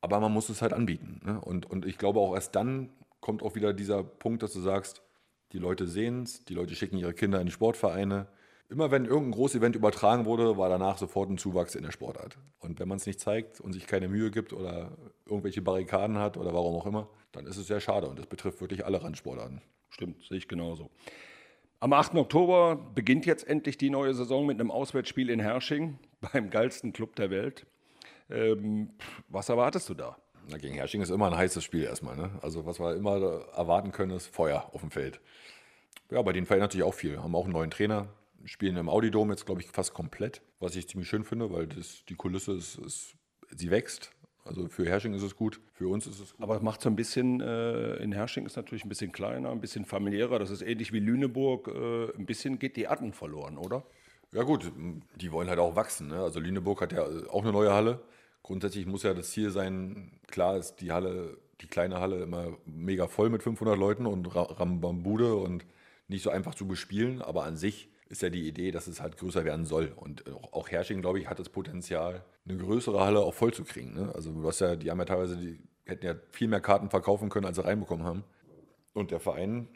Aber 0.01 0.19
man 0.19 0.31
muss 0.31 0.49
es 0.49 0.61
halt 0.61 0.73
anbieten. 0.73 1.21
Ne? 1.23 1.39
Und, 1.41 1.69
und 1.69 1.85
ich 1.85 1.97
glaube 1.97 2.19
auch 2.19 2.33
erst 2.33 2.55
dann 2.55 2.89
kommt 3.19 3.41
auch 3.41 3.55
wieder 3.55 3.73
dieser 3.73 4.03
Punkt, 4.03 4.43
dass 4.43 4.53
du 4.53 4.61
sagst, 4.61 5.01
die 5.51 5.57
Leute 5.57 5.87
sehen 5.87 6.23
es, 6.23 6.43
die 6.45 6.53
Leute 6.53 6.75
schicken 6.75 6.97
ihre 6.97 7.13
Kinder 7.13 7.39
in 7.39 7.45
die 7.45 7.51
Sportvereine. 7.51 8.27
Immer 8.67 8.89
wenn 8.89 9.05
irgendein 9.05 9.31
Großevent 9.31 9.75
übertragen 9.75 10.25
wurde, 10.25 10.57
war 10.57 10.69
danach 10.69 10.97
sofort 10.97 11.29
ein 11.29 11.37
Zuwachs 11.37 11.75
in 11.75 11.83
der 11.83 11.91
Sportart. 11.91 12.37
Und 12.59 12.79
wenn 12.79 12.87
man 12.87 12.97
es 12.97 13.05
nicht 13.05 13.19
zeigt 13.19 13.61
und 13.61 13.73
sich 13.73 13.85
keine 13.85 14.07
Mühe 14.07 14.31
gibt 14.31 14.53
oder 14.53 14.97
irgendwelche 15.25 15.61
Barrikaden 15.61 16.17
hat 16.17 16.35
oder 16.37 16.53
warum 16.53 16.75
auch 16.75 16.87
immer, 16.87 17.07
dann 17.31 17.45
ist 17.45 17.57
es 17.57 17.67
sehr 17.67 17.79
schade. 17.79 18.07
Und 18.07 18.17
das 18.17 18.25
betrifft 18.25 18.61
wirklich 18.61 18.83
alle 18.85 19.03
Randsportarten. 19.03 19.61
Stimmt, 19.89 20.23
sehe 20.25 20.37
ich 20.37 20.47
genauso. 20.47 20.89
Am 21.79 21.93
8. 21.93 22.15
Oktober 22.15 22.75
beginnt 22.95 23.27
jetzt 23.27 23.47
endlich 23.47 23.77
die 23.77 23.91
neue 23.91 24.15
Saison 24.15 24.47
mit 24.47 24.59
einem 24.59 24.71
Auswärtsspiel 24.71 25.29
in 25.29 25.39
Hersching 25.39 25.99
beim 26.33 26.49
geilsten 26.49 26.91
Club 26.91 27.15
der 27.15 27.29
Welt. 27.29 27.67
Ähm, 28.31 28.89
was 29.27 29.49
erwartest 29.49 29.89
du 29.89 29.93
da? 29.93 30.17
Na, 30.49 30.57
gegen 30.57 30.75
Hersching 30.75 31.01
ist 31.01 31.09
immer 31.09 31.27
ein 31.27 31.37
heißes 31.37 31.63
Spiel 31.63 31.83
erstmal. 31.83 32.15
Ne? 32.15 32.29
Also 32.41 32.65
was 32.65 32.79
wir 32.79 32.95
immer 32.95 33.45
erwarten 33.55 33.91
können, 33.91 34.11
ist 34.11 34.27
Feuer 34.27 34.69
auf 34.73 34.81
dem 34.81 34.91
Feld. 34.91 35.19
Ja, 36.11 36.21
bei 36.21 36.33
denen 36.33 36.45
verändert 36.45 36.71
sich 36.71 36.83
auch 36.83 36.93
viel. 36.93 37.17
Haben 37.21 37.35
auch 37.35 37.45
einen 37.45 37.53
neuen 37.53 37.71
Trainer, 37.71 38.07
spielen 38.43 38.77
im 38.77 38.89
Audidom 38.89 39.31
jetzt, 39.31 39.45
glaube 39.45 39.61
ich, 39.61 39.67
fast 39.67 39.93
komplett, 39.93 40.41
was 40.59 40.75
ich 40.75 40.87
ziemlich 40.87 41.09
schön 41.09 41.23
finde, 41.23 41.51
weil 41.51 41.67
das, 41.67 42.03
die 42.07 42.15
Kulisse 42.15 42.53
ist, 42.53 42.77
ist, 42.77 43.15
sie 43.55 43.71
wächst. 43.71 44.11
Also 44.43 44.67
für 44.67 44.85
Hersching 44.85 45.15
ist 45.15 45.23
es 45.23 45.35
gut, 45.35 45.59
für 45.73 45.87
uns 45.87 46.05
ist 46.05 46.19
es 46.19 46.33
gut. 46.33 46.43
Aber 46.43 46.55
es 46.55 46.61
macht 46.61 46.79
so 46.81 46.89
ein 46.89 46.95
bisschen, 46.95 47.41
äh, 47.41 47.95
in 47.95 48.11
Hersching 48.11 48.45
ist 48.45 48.55
natürlich 48.55 48.85
ein 48.85 48.89
bisschen 48.89 49.11
kleiner, 49.11 49.49
ein 49.49 49.59
bisschen 49.59 49.85
familiärer. 49.85 50.37
Das 50.37 50.51
ist 50.51 50.61
ähnlich 50.61 50.93
wie 50.93 50.99
Lüneburg. 50.99 51.67
Äh, 51.67 52.15
ein 52.15 52.27
bisschen 52.27 52.59
geht 52.59 52.75
die 52.75 52.87
Atten 52.87 53.13
verloren, 53.13 53.57
oder? 53.57 53.83
Ja 54.31 54.43
gut, 54.43 54.71
die 55.15 55.31
wollen 55.31 55.49
halt 55.49 55.57
auch 55.57 55.75
wachsen. 55.75 56.09
Ne? 56.09 56.21
Also 56.21 56.39
Lüneburg 56.39 56.81
hat 56.81 56.93
ja 56.93 57.03
auch 57.31 57.41
eine 57.41 57.51
neue 57.51 57.73
Halle 57.73 58.01
grundsätzlich 58.45 58.85
muss 58.85 59.01
ja 59.01 59.15
das 59.15 59.31
Ziel 59.31 59.49
sein, 59.49 60.11
klar 60.27 60.57
ist 60.57 60.75
die 60.75 60.91
Halle, 60.91 61.35
die 61.61 61.67
kleine 61.67 61.99
Halle 61.99 62.21
immer 62.21 62.55
mega 62.65 63.07
voll 63.07 63.31
mit 63.31 63.41
500 63.41 63.75
Leuten 63.75 64.05
und 64.05 64.35
Rambambude 64.35 65.35
und 65.35 65.65
nicht 66.07 66.21
so 66.21 66.29
einfach 66.29 66.53
zu 66.53 66.67
bespielen, 66.67 67.23
aber 67.23 67.43
an 67.43 67.57
sich 67.57 67.89
ist 68.07 68.21
ja 68.21 68.29
die 68.29 68.47
Idee, 68.47 68.69
dass 68.69 68.85
es 68.85 69.01
halt 69.01 69.17
größer 69.17 69.45
werden 69.45 69.65
soll. 69.65 69.91
Und 69.95 70.25
auch 70.51 70.69
Hersching, 70.69 71.01
glaube 71.01 71.19
ich, 71.19 71.27
hat 71.27 71.39
das 71.39 71.49
Potenzial, 71.49 72.23
eine 72.47 72.59
größere 72.59 73.03
Halle 73.03 73.21
auch 73.21 73.33
voll 73.33 73.51
zu 73.51 73.63
kriegen. 73.63 73.95
Ne? 73.95 74.11
Also 74.13 74.31
du 74.31 74.47
hast 74.47 74.59
ja, 74.59 74.75
die 74.75 74.91
haben 74.91 74.99
ja 74.99 75.05
teilweise, 75.05 75.37
die 75.37 75.59
hätten 75.87 76.05
ja 76.05 76.15
viel 76.29 76.47
mehr 76.47 76.61
Karten 76.61 76.91
verkaufen 76.91 77.29
können, 77.29 77.47
als 77.47 77.55
sie 77.55 77.65
reinbekommen 77.65 78.05
haben. 78.05 78.23
Und 78.93 79.09
der 79.09 79.19
Verein, 79.19 79.67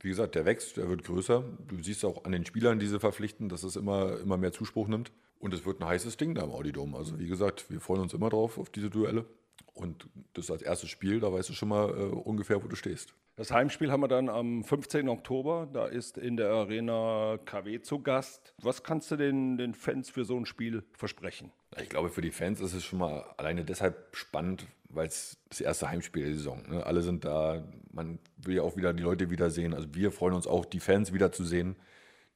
wie 0.00 0.08
gesagt, 0.08 0.34
der 0.34 0.46
wächst, 0.46 0.76
der 0.78 0.88
wird 0.88 1.04
größer. 1.04 1.44
Du 1.68 1.80
siehst 1.80 2.04
auch 2.04 2.24
an 2.24 2.32
den 2.32 2.44
Spielern, 2.44 2.80
die 2.80 2.88
sie 2.88 2.98
verpflichten, 2.98 3.48
dass 3.48 3.62
es 3.62 3.76
immer, 3.76 4.18
immer 4.18 4.36
mehr 4.36 4.50
Zuspruch 4.50 4.88
nimmt. 4.88 5.12
Und 5.40 5.54
es 5.54 5.64
wird 5.64 5.80
ein 5.80 5.88
heißes 5.88 6.18
Ding 6.18 6.34
da 6.34 6.44
im 6.44 6.50
Audidom. 6.50 6.94
Also 6.94 7.18
wie 7.18 7.26
gesagt, 7.26 7.70
wir 7.70 7.80
freuen 7.80 8.02
uns 8.02 8.14
immer 8.14 8.28
drauf 8.28 8.58
auf 8.58 8.70
diese 8.70 8.90
Duelle. 8.90 9.24
Und 9.72 10.06
das 10.34 10.50
als 10.50 10.62
erstes 10.62 10.90
Spiel, 10.90 11.18
da 11.20 11.32
weißt 11.32 11.48
du 11.48 11.54
schon 11.54 11.70
mal 11.70 11.88
äh, 11.88 12.02
ungefähr, 12.02 12.62
wo 12.62 12.68
du 12.68 12.76
stehst. 12.76 13.14
Das 13.36 13.50
Heimspiel 13.50 13.90
haben 13.90 14.02
wir 14.02 14.08
dann 14.08 14.28
am 14.28 14.62
15. 14.64 15.08
Oktober. 15.08 15.66
Da 15.72 15.86
ist 15.86 16.18
in 16.18 16.36
der 16.36 16.50
Arena 16.50 17.38
KW 17.46 17.80
zu 17.80 18.02
Gast. 18.02 18.54
Was 18.60 18.82
kannst 18.82 19.10
du 19.10 19.16
den, 19.16 19.56
den 19.56 19.72
Fans 19.72 20.10
für 20.10 20.26
so 20.26 20.36
ein 20.36 20.44
Spiel 20.44 20.84
versprechen? 20.92 21.50
Ich 21.80 21.88
glaube, 21.88 22.10
für 22.10 22.20
die 22.20 22.32
Fans 22.32 22.60
ist 22.60 22.74
es 22.74 22.84
schon 22.84 22.98
mal 22.98 23.24
alleine 23.38 23.64
deshalb 23.64 24.14
spannend, 24.14 24.66
weil 24.90 25.06
es 25.06 25.38
das 25.48 25.62
erste 25.62 25.88
Heimspiel 25.88 26.24
der 26.24 26.34
Saison. 26.34 26.62
Ne? 26.68 26.84
Alle 26.84 27.00
sind 27.00 27.24
da. 27.24 27.64
Man 27.90 28.18
will 28.36 28.56
ja 28.56 28.62
auch 28.62 28.76
wieder 28.76 28.92
die 28.92 29.02
Leute 29.02 29.30
wiedersehen. 29.30 29.72
Also 29.72 29.94
wir 29.94 30.12
freuen 30.12 30.34
uns 30.34 30.46
auch, 30.46 30.66
die 30.66 30.80
Fans 30.80 31.14
wiederzusehen. 31.14 31.76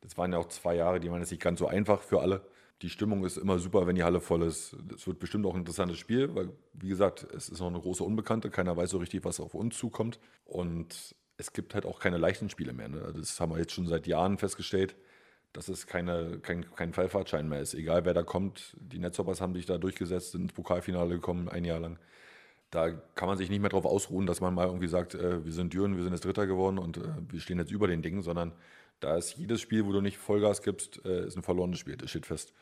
Das 0.00 0.16
waren 0.16 0.32
ja 0.32 0.38
auch 0.38 0.48
zwei 0.48 0.74
Jahre, 0.74 1.00
die 1.00 1.10
waren 1.10 1.20
jetzt 1.20 1.32
nicht 1.32 1.42
ganz 1.42 1.58
so 1.58 1.66
einfach 1.66 2.00
für 2.00 2.20
alle. 2.20 2.46
Die 2.82 2.90
Stimmung 2.90 3.24
ist 3.24 3.36
immer 3.36 3.58
super, 3.58 3.86
wenn 3.86 3.94
die 3.94 4.02
Halle 4.02 4.20
voll 4.20 4.42
ist. 4.42 4.76
Es 4.94 5.06
wird 5.06 5.18
bestimmt 5.18 5.46
auch 5.46 5.54
ein 5.54 5.60
interessantes 5.60 5.98
Spiel, 5.98 6.34
weil, 6.34 6.50
wie 6.74 6.88
gesagt, 6.88 7.26
es 7.34 7.48
ist 7.48 7.60
noch 7.60 7.68
eine 7.68 7.80
große 7.80 8.02
Unbekannte. 8.02 8.50
Keiner 8.50 8.76
weiß 8.76 8.90
so 8.90 8.98
richtig, 8.98 9.24
was 9.24 9.40
auf 9.40 9.54
uns 9.54 9.78
zukommt. 9.78 10.18
Und 10.44 11.14
es 11.36 11.52
gibt 11.52 11.74
halt 11.74 11.86
auch 11.86 12.00
keine 12.00 12.18
leichten 12.18 12.50
Spiele 12.50 12.72
mehr. 12.72 12.88
Ne? 12.88 13.12
Das 13.16 13.40
haben 13.40 13.52
wir 13.52 13.58
jetzt 13.58 13.72
schon 13.72 13.86
seit 13.86 14.06
Jahren 14.06 14.38
festgestellt, 14.38 14.96
dass 15.52 15.68
es 15.68 15.86
keine, 15.86 16.38
kein, 16.40 16.68
kein 16.74 16.92
Fallfahrtschein 16.92 17.48
mehr 17.48 17.60
ist. 17.60 17.74
Egal 17.74 18.04
wer 18.04 18.14
da 18.14 18.22
kommt, 18.22 18.76
die 18.78 18.98
Netzhoppers 18.98 19.40
haben 19.40 19.54
sich 19.54 19.66
da 19.66 19.78
durchgesetzt, 19.78 20.32
sind 20.32 20.42
ins 20.42 20.52
Pokalfinale 20.52 21.14
gekommen, 21.14 21.48
ein 21.48 21.64
Jahr 21.64 21.80
lang. 21.80 21.98
Da 22.70 22.90
kann 22.90 23.28
man 23.28 23.38
sich 23.38 23.50
nicht 23.50 23.60
mehr 23.60 23.70
darauf 23.70 23.86
ausruhen, 23.86 24.26
dass 24.26 24.40
man 24.40 24.52
mal 24.52 24.66
irgendwie 24.66 24.88
sagt, 24.88 25.14
äh, 25.14 25.44
wir 25.44 25.52
sind 25.52 25.72
Düren, 25.72 25.96
wir 25.96 26.02
sind 26.02 26.12
jetzt 26.12 26.24
Dritter 26.24 26.46
geworden 26.48 26.78
und 26.78 26.96
äh, 26.96 27.02
wir 27.28 27.40
stehen 27.40 27.58
jetzt 27.58 27.70
über 27.70 27.86
den 27.86 28.02
Dingen, 28.02 28.22
sondern 28.22 28.52
da 29.00 29.16
ist 29.16 29.36
jedes 29.36 29.60
Spiel, 29.60 29.86
wo 29.86 29.92
du 29.92 30.00
nicht 30.00 30.18
Vollgas 30.18 30.62
gibst, 30.62 31.04
äh, 31.04 31.26
ist 31.26 31.36
ein 31.36 31.42
verlorenes 31.42 31.78
Spiel, 31.78 31.96
das 31.96 32.10
steht 32.10 32.26
fest. 32.26 32.52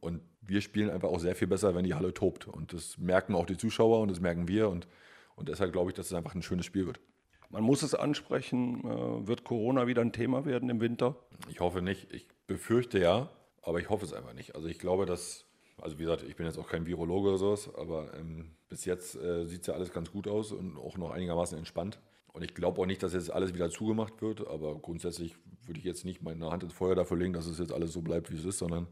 Und 0.00 0.20
wir 0.42 0.60
spielen 0.60 0.90
einfach 0.90 1.08
auch 1.08 1.20
sehr 1.20 1.34
viel 1.34 1.48
besser, 1.48 1.74
wenn 1.74 1.84
die 1.84 1.94
Halle 1.94 2.12
tobt. 2.12 2.46
Und 2.46 2.72
das 2.72 2.98
merken 2.98 3.34
auch 3.34 3.46
die 3.46 3.56
Zuschauer 3.56 4.00
und 4.00 4.10
das 4.10 4.20
merken 4.20 4.48
wir. 4.48 4.68
Und, 4.68 4.86
und 5.34 5.48
deshalb 5.48 5.72
glaube 5.72 5.90
ich, 5.90 5.94
dass 5.94 6.06
es 6.06 6.12
einfach 6.12 6.34
ein 6.34 6.42
schönes 6.42 6.66
Spiel 6.66 6.86
wird. 6.86 7.00
Man 7.48 7.62
muss 7.62 7.82
es 7.82 7.94
ansprechen. 7.94 8.80
Äh, 8.80 9.26
wird 9.26 9.44
Corona 9.44 9.86
wieder 9.86 10.02
ein 10.02 10.12
Thema 10.12 10.44
werden 10.44 10.68
im 10.68 10.80
Winter? 10.80 11.16
Ich 11.48 11.60
hoffe 11.60 11.80
nicht. 11.80 12.12
Ich 12.12 12.28
befürchte 12.46 12.98
ja, 12.98 13.30
aber 13.62 13.80
ich 13.80 13.88
hoffe 13.88 14.04
es 14.04 14.12
einfach 14.12 14.34
nicht. 14.34 14.54
Also 14.54 14.68
ich 14.68 14.78
glaube, 14.78 15.06
dass, 15.06 15.46
also 15.80 15.98
wie 15.98 16.02
gesagt, 16.02 16.22
ich 16.22 16.36
bin 16.36 16.46
jetzt 16.46 16.58
auch 16.58 16.68
kein 16.68 16.86
Virologe 16.86 17.28
oder 17.28 17.38
sowas, 17.38 17.70
aber 17.74 18.12
ähm, 18.18 18.50
bis 18.68 18.84
jetzt 18.84 19.14
äh, 19.16 19.46
sieht 19.46 19.62
es 19.62 19.68
ja 19.68 19.74
alles 19.74 19.92
ganz 19.92 20.10
gut 20.10 20.28
aus 20.28 20.52
und 20.52 20.76
auch 20.76 20.98
noch 20.98 21.12
einigermaßen 21.12 21.56
entspannt. 21.56 21.98
Und 22.34 22.42
ich 22.42 22.52
glaube 22.52 22.80
auch 22.82 22.86
nicht, 22.86 23.02
dass 23.02 23.14
jetzt 23.14 23.30
alles 23.30 23.54
wieder 23.54 23.70
zugemacht 23.70 24.20
wird, 24.20 24.46
aber 24.48 24.74
grundsätzlich 24.74 25.36
würde 25.64 25.78
ich 25.78 25.84
jetzt 25.84 26.04
nicht 26.04 26.20
meine 26.20 26.50
Hand 26.50 26.64
ins 26.64 26.72
Feuer 26.72 26.96
dafür 26.96 27.16
legen, 27.16 27.32
dass 27.32 27.46
es 27.46 27.60
jetzt 27.60 27.72
alles 27.72 27.92
so 27.92 28.02
bleibt, 28.02 28.30
wie 28.32 28.36
es 28.36 28.44
ist, 28.44 28.58
sondern 28.58 28.88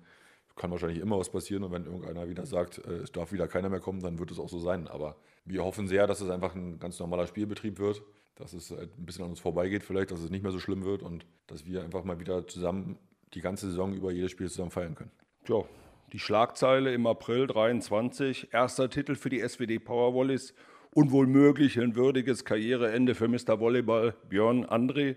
kann 0.55 0.71
wahrscheinlich 0.71 1.01
immer 1.01 1.19
was 1.19 1.29
passieren. 1.29 1.65
Und 1.65 1.73
wenn 1.73 1.87
irgendeiner 1.87 2.29
wieder 2.29 2.47
sagt, 2.47 2.79
äh, 2.79 2.99
es 2.99 3.11
darf 3.11 3.33
wieder 3.33 3.49
keiner 3.49 3.69
mehr 3.69 3.81
kommen, 3.81 4.01
dann 4.01 4.21
wird 4.21 4.31
es 4.31 4.39
auch 4.39 4.49
so 4.49 4.61
sein. 4.61 4.87
Aber 4.87 5.17
wir 5.45 5.65
hoffen 5.65 5.89
sehr, 5.89 6.07
dass 6.07 6.21
es 6.21 6.31
einfach 6.31 6.55
ein 6.55 6.79
ganz 6.79 7.01
normaler 7.01 7.27
Spielbetrieb 7.27 7.81
wird, 7.81 8.03
dass 8.37 8.53
es 8.53 8.71
ein 8.73 8.89
bisschen 8.99 9.25
an 9.25 9.31
uns 9.31 9.41
vorbeigeht, 9.41 9.83
vielleicht, 9.83 10.13
dass 10.13 10.21
es 10.21 10.31
nicht 10.31 10.45
mehr 10.45 10.53
so 10.53 10.61
schlimm 10.61 10.85
wird 10.85 11.03
und 11.03 11.27
dass 11.49 11.67
wir 11.67 11.83
einfach 11.83 12.05
mal 12.05 12.21
wieder 12.21 12.47
zusammen 12.47 12.97
die 13.35 13.41
ganze 13.41 13.67
Saison 13.67 13.93
über 13.93 14.13
jedes 14.13 14.31
Spiel 14.31 14.49
zusammen 14.49 14.71
feiern 14.71 14.95
können. 14.95 15.11
Tja, 15.45 15.65
die 16.13 16.21
Schlagzeile 16.21 16.95
im 16.95 17.09
April 17.09 17.49
23, 17.49 18.53
erster 18.53 18.89
Titel 18.89 19.17
für 19.17 19.31
die 19.31 19.41
SWD 19.41 19.83
Powerwallis 19.83 20.55
und 20.95 21.11
wohl 21.11 21.27
möglich 21.27 21.81
ein 21.81 21.97
würdiges 21.97 22.45
Karriereende 22.45 23.15
für 23.15 23.29
Mr. 23.29 23.61
Volleyball 23.61 24.15
Björn 24.29 24.67
André. 24.67 25.17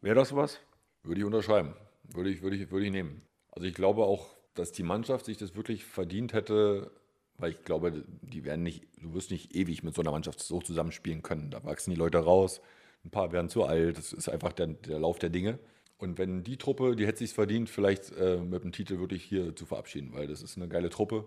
Wäre 0.00 0.14
das 0.14 0.34
was? 0.34 0.60
Würde 1.02 1.20
ich 1.20 1.26
unterschreiben. 1.26 1.74
Würde 2.12 2.30
ich, 2.30 2.42
würde, 2.42 2.56
ich, 2.56 2.70
würde 2.70 2.86
ich 2.86 2.92
nehmen. 2.92 3.22
Also 3.50 3.66
ich 3.66 3.74
glaube 3.74 4.04
auch, 4.04 4.36
dass 4.54 4.72
die 4.72 4.82
Mannschaft 4.82 5.26
sich 5.26 5.38
das 5.38 5.56
wirklich 5.56 5.84
verdient 5.84 6.32
hätte, 6.32 6.90
weil 7.38 7.52
ich 7.52 7.64
glaube, 7.64 8.04
die 8.22 8.44
werden 8.44 8.62
nicht, 8.62 8.86
du 9.00 9.14
wirst 9.14 9.30
nicht 9.30 9.54
ewig 9.56 9.82
mit 9.82 9.94
so 9.94 10.02
einer 10.02 10.10
Mannschaft 10.10 10.40
so 10.40 10.60
zusammenspielen 10.60 11.22
können. 11.22 11.50
Da 11.50 11.64
wachsen 11.64 11.90
die 11.90 11.96
Leute 11.96 12.18
raus, 12.18 12.60
ein 13.04 13.10
paar 13.10 13.32
werden 13.32 13.48
zu 13.48 13.64
alt, 13.64 13.96
das 13.96 14.12
ist 14.12 14.28
einfach 14.28 14.52
der, 14.52 14.66
der 14.68 14.98
Lauf 14.98 15.18
der 15.18 15.30
Dinge. 15.30 15.58
Und 15.96 16.18
wenn 16.18 16.42
die 16.42 16.56
Truppe, 16.56 16.96
die 16.96 17.06
hätte 17.06 17.18
sich 17.18 17.32
verdient, 17.32 17.70
vielleicht 17.70 18.12
äh, 18.12 18.38
mit 18.38 18.64
dem 18.64 18.72
Titel 18.72 18.98
wirklich 18.98 19.22
hier 19.22 19.54
zu 19.54 19.66
verabschieden, 19.66 20.12
weil 20.12 20.26
das 20.26 20.42
ist 20.42 20.56
eine 20.56 20.68
geile 20.68 20.90
Truppe. 20.90 21.26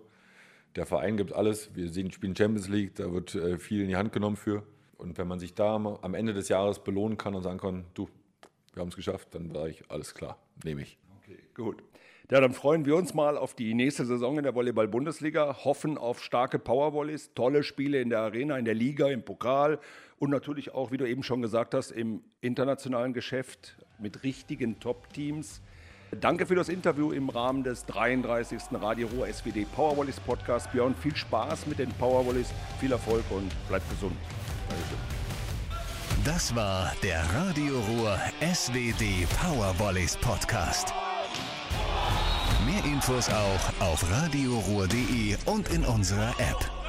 Der 0.76 0.86
Verein 0.86 1.18
gibt 1.18 1.34
alles. 1.34 1.76
Wir 1.76 1.90
sehen, 1.90 2.12
spielen 2.12 2.36
Champions 2.36 2.68
League, 2.68 2.96
da 2.96 3.12
wird 3.12 3.36
äh, 3.36 3.58
viel 3.58 3.82
in 3.82 3.88
die 3.88 3.96
Hand 3.96 4.12
genommen 4.12 4.36
für. 4.36 4.64
Und 4.98 5.18
wenn 5.18 5.28
man 5.28 5.40
sich 5.40 5.54
da 5.54 5.76
am 5.76 6.14
Ende 6.14 6.34
des 6.34 6.50
Jahres 6.50 6.84
belohnen 6.84 7.18
kann 7.18 7.36
und 7.36 7.44
sagen 7.44 7.60
kann, 7.60 7.86
du, 7.94 8.08
wir 8.74 8.82
haben 8.82 8.90
es 8.90 8.96
geschafft, 8.96 9.30
dann 9.32 9.52
sage 9.52 9.70
ich, 9.70 9.92
alles 9.92 10.14
klar, 10.14 10.38
nehme 10.64 10.82
ich. 10.82 10.98
Okay, 11.18 11.38
gut. 11.54 11.84
Ja, 12.32 12.40
dann 12.40 12.54
freuen 12.54 12.86
wir 12.86 12.96
uns 12.96 13.14
mal 13.14 13.38
auf 13.38 13.54
die 13.54 13.74
nächste 13.74 14.06
Saison 14.06 14.38
in 14.38 14.44
der 14.44 14.56
Volleyball-Bundesliga, 14.56 15.66
hoffen 15.66 15.98
auf 15.98 16.24
starke 16.24 16.58
Powervolleys, 16.58 17.34
tolle 17.36 17.64
Spiele 17.64 18.00
in 18.02 18.10
der 18.10 18.20
Arena, 18.20 18.58
in 18.58 18.66
der 18.66 18.74
Liga, 18.74 19.10
im 19.10 19.24
Pokal 19.24 19.80
und 20.20 20.30
natürlich 20.30 20.74
auch, 20.74 20.92
wie 20.92 20.98
du 20.98 21.08
eben 21.08 21.22
schon 21.22 21.42
gesagt 21.42 21.74
hast, 21.74 21.92
im 21.92 22.24
internationalen 22.40 23.14
Geschäft 23.14 23.78
mit 24.00 24.24
richtigen 24.24 24.80
Top-Teams. 24.80 25.62
Danke 26.20 26.46
für 26.46 26.56
das 26.56 26.70
Interview 26.70 27.12
im 27.12 27.30
Rahmen 27.30 27.64
des 27.64 27.86
33. 27.86 28.62
Radio 28.74 29.08
Ruhr 29.08 29.28
SWD 29.28 29.66
Powervolleys 29.76 30.20
Podcast. 30.20 30.72
Björn, 30.72 30.96
viel 30.96 31.16
Spaß 31.16 31.68
mit 31.68 31.80
den 31.80 31.90
Powervolleys, 31.94 32.52
viel 32.80 32.92
Erfolg 32.92 33.24
und 33.30 33.52
bleib 33.68 33.88
gesund. 33.90 34.16
Dankeschön. 34.70 34.98
Das 36.26 36.56
war 36.56 36.94
der 37.04 37.22
Radio 37.34 37.80
Ruhr 37.80 38.18
SWD 38.42 39.28
Powervolleys 39.42 40.18
Podcast. 40.18 40.94
Mehr 42.66 42.84
Infos 42.86 43.30
auch 43.30 43.82
auf 43.82 44.10
radioruhr.de 44.10 45.36
und 45.46 45.70
in 45.70 45.84
unserer 45.84 46.30
App. 46.40 46.83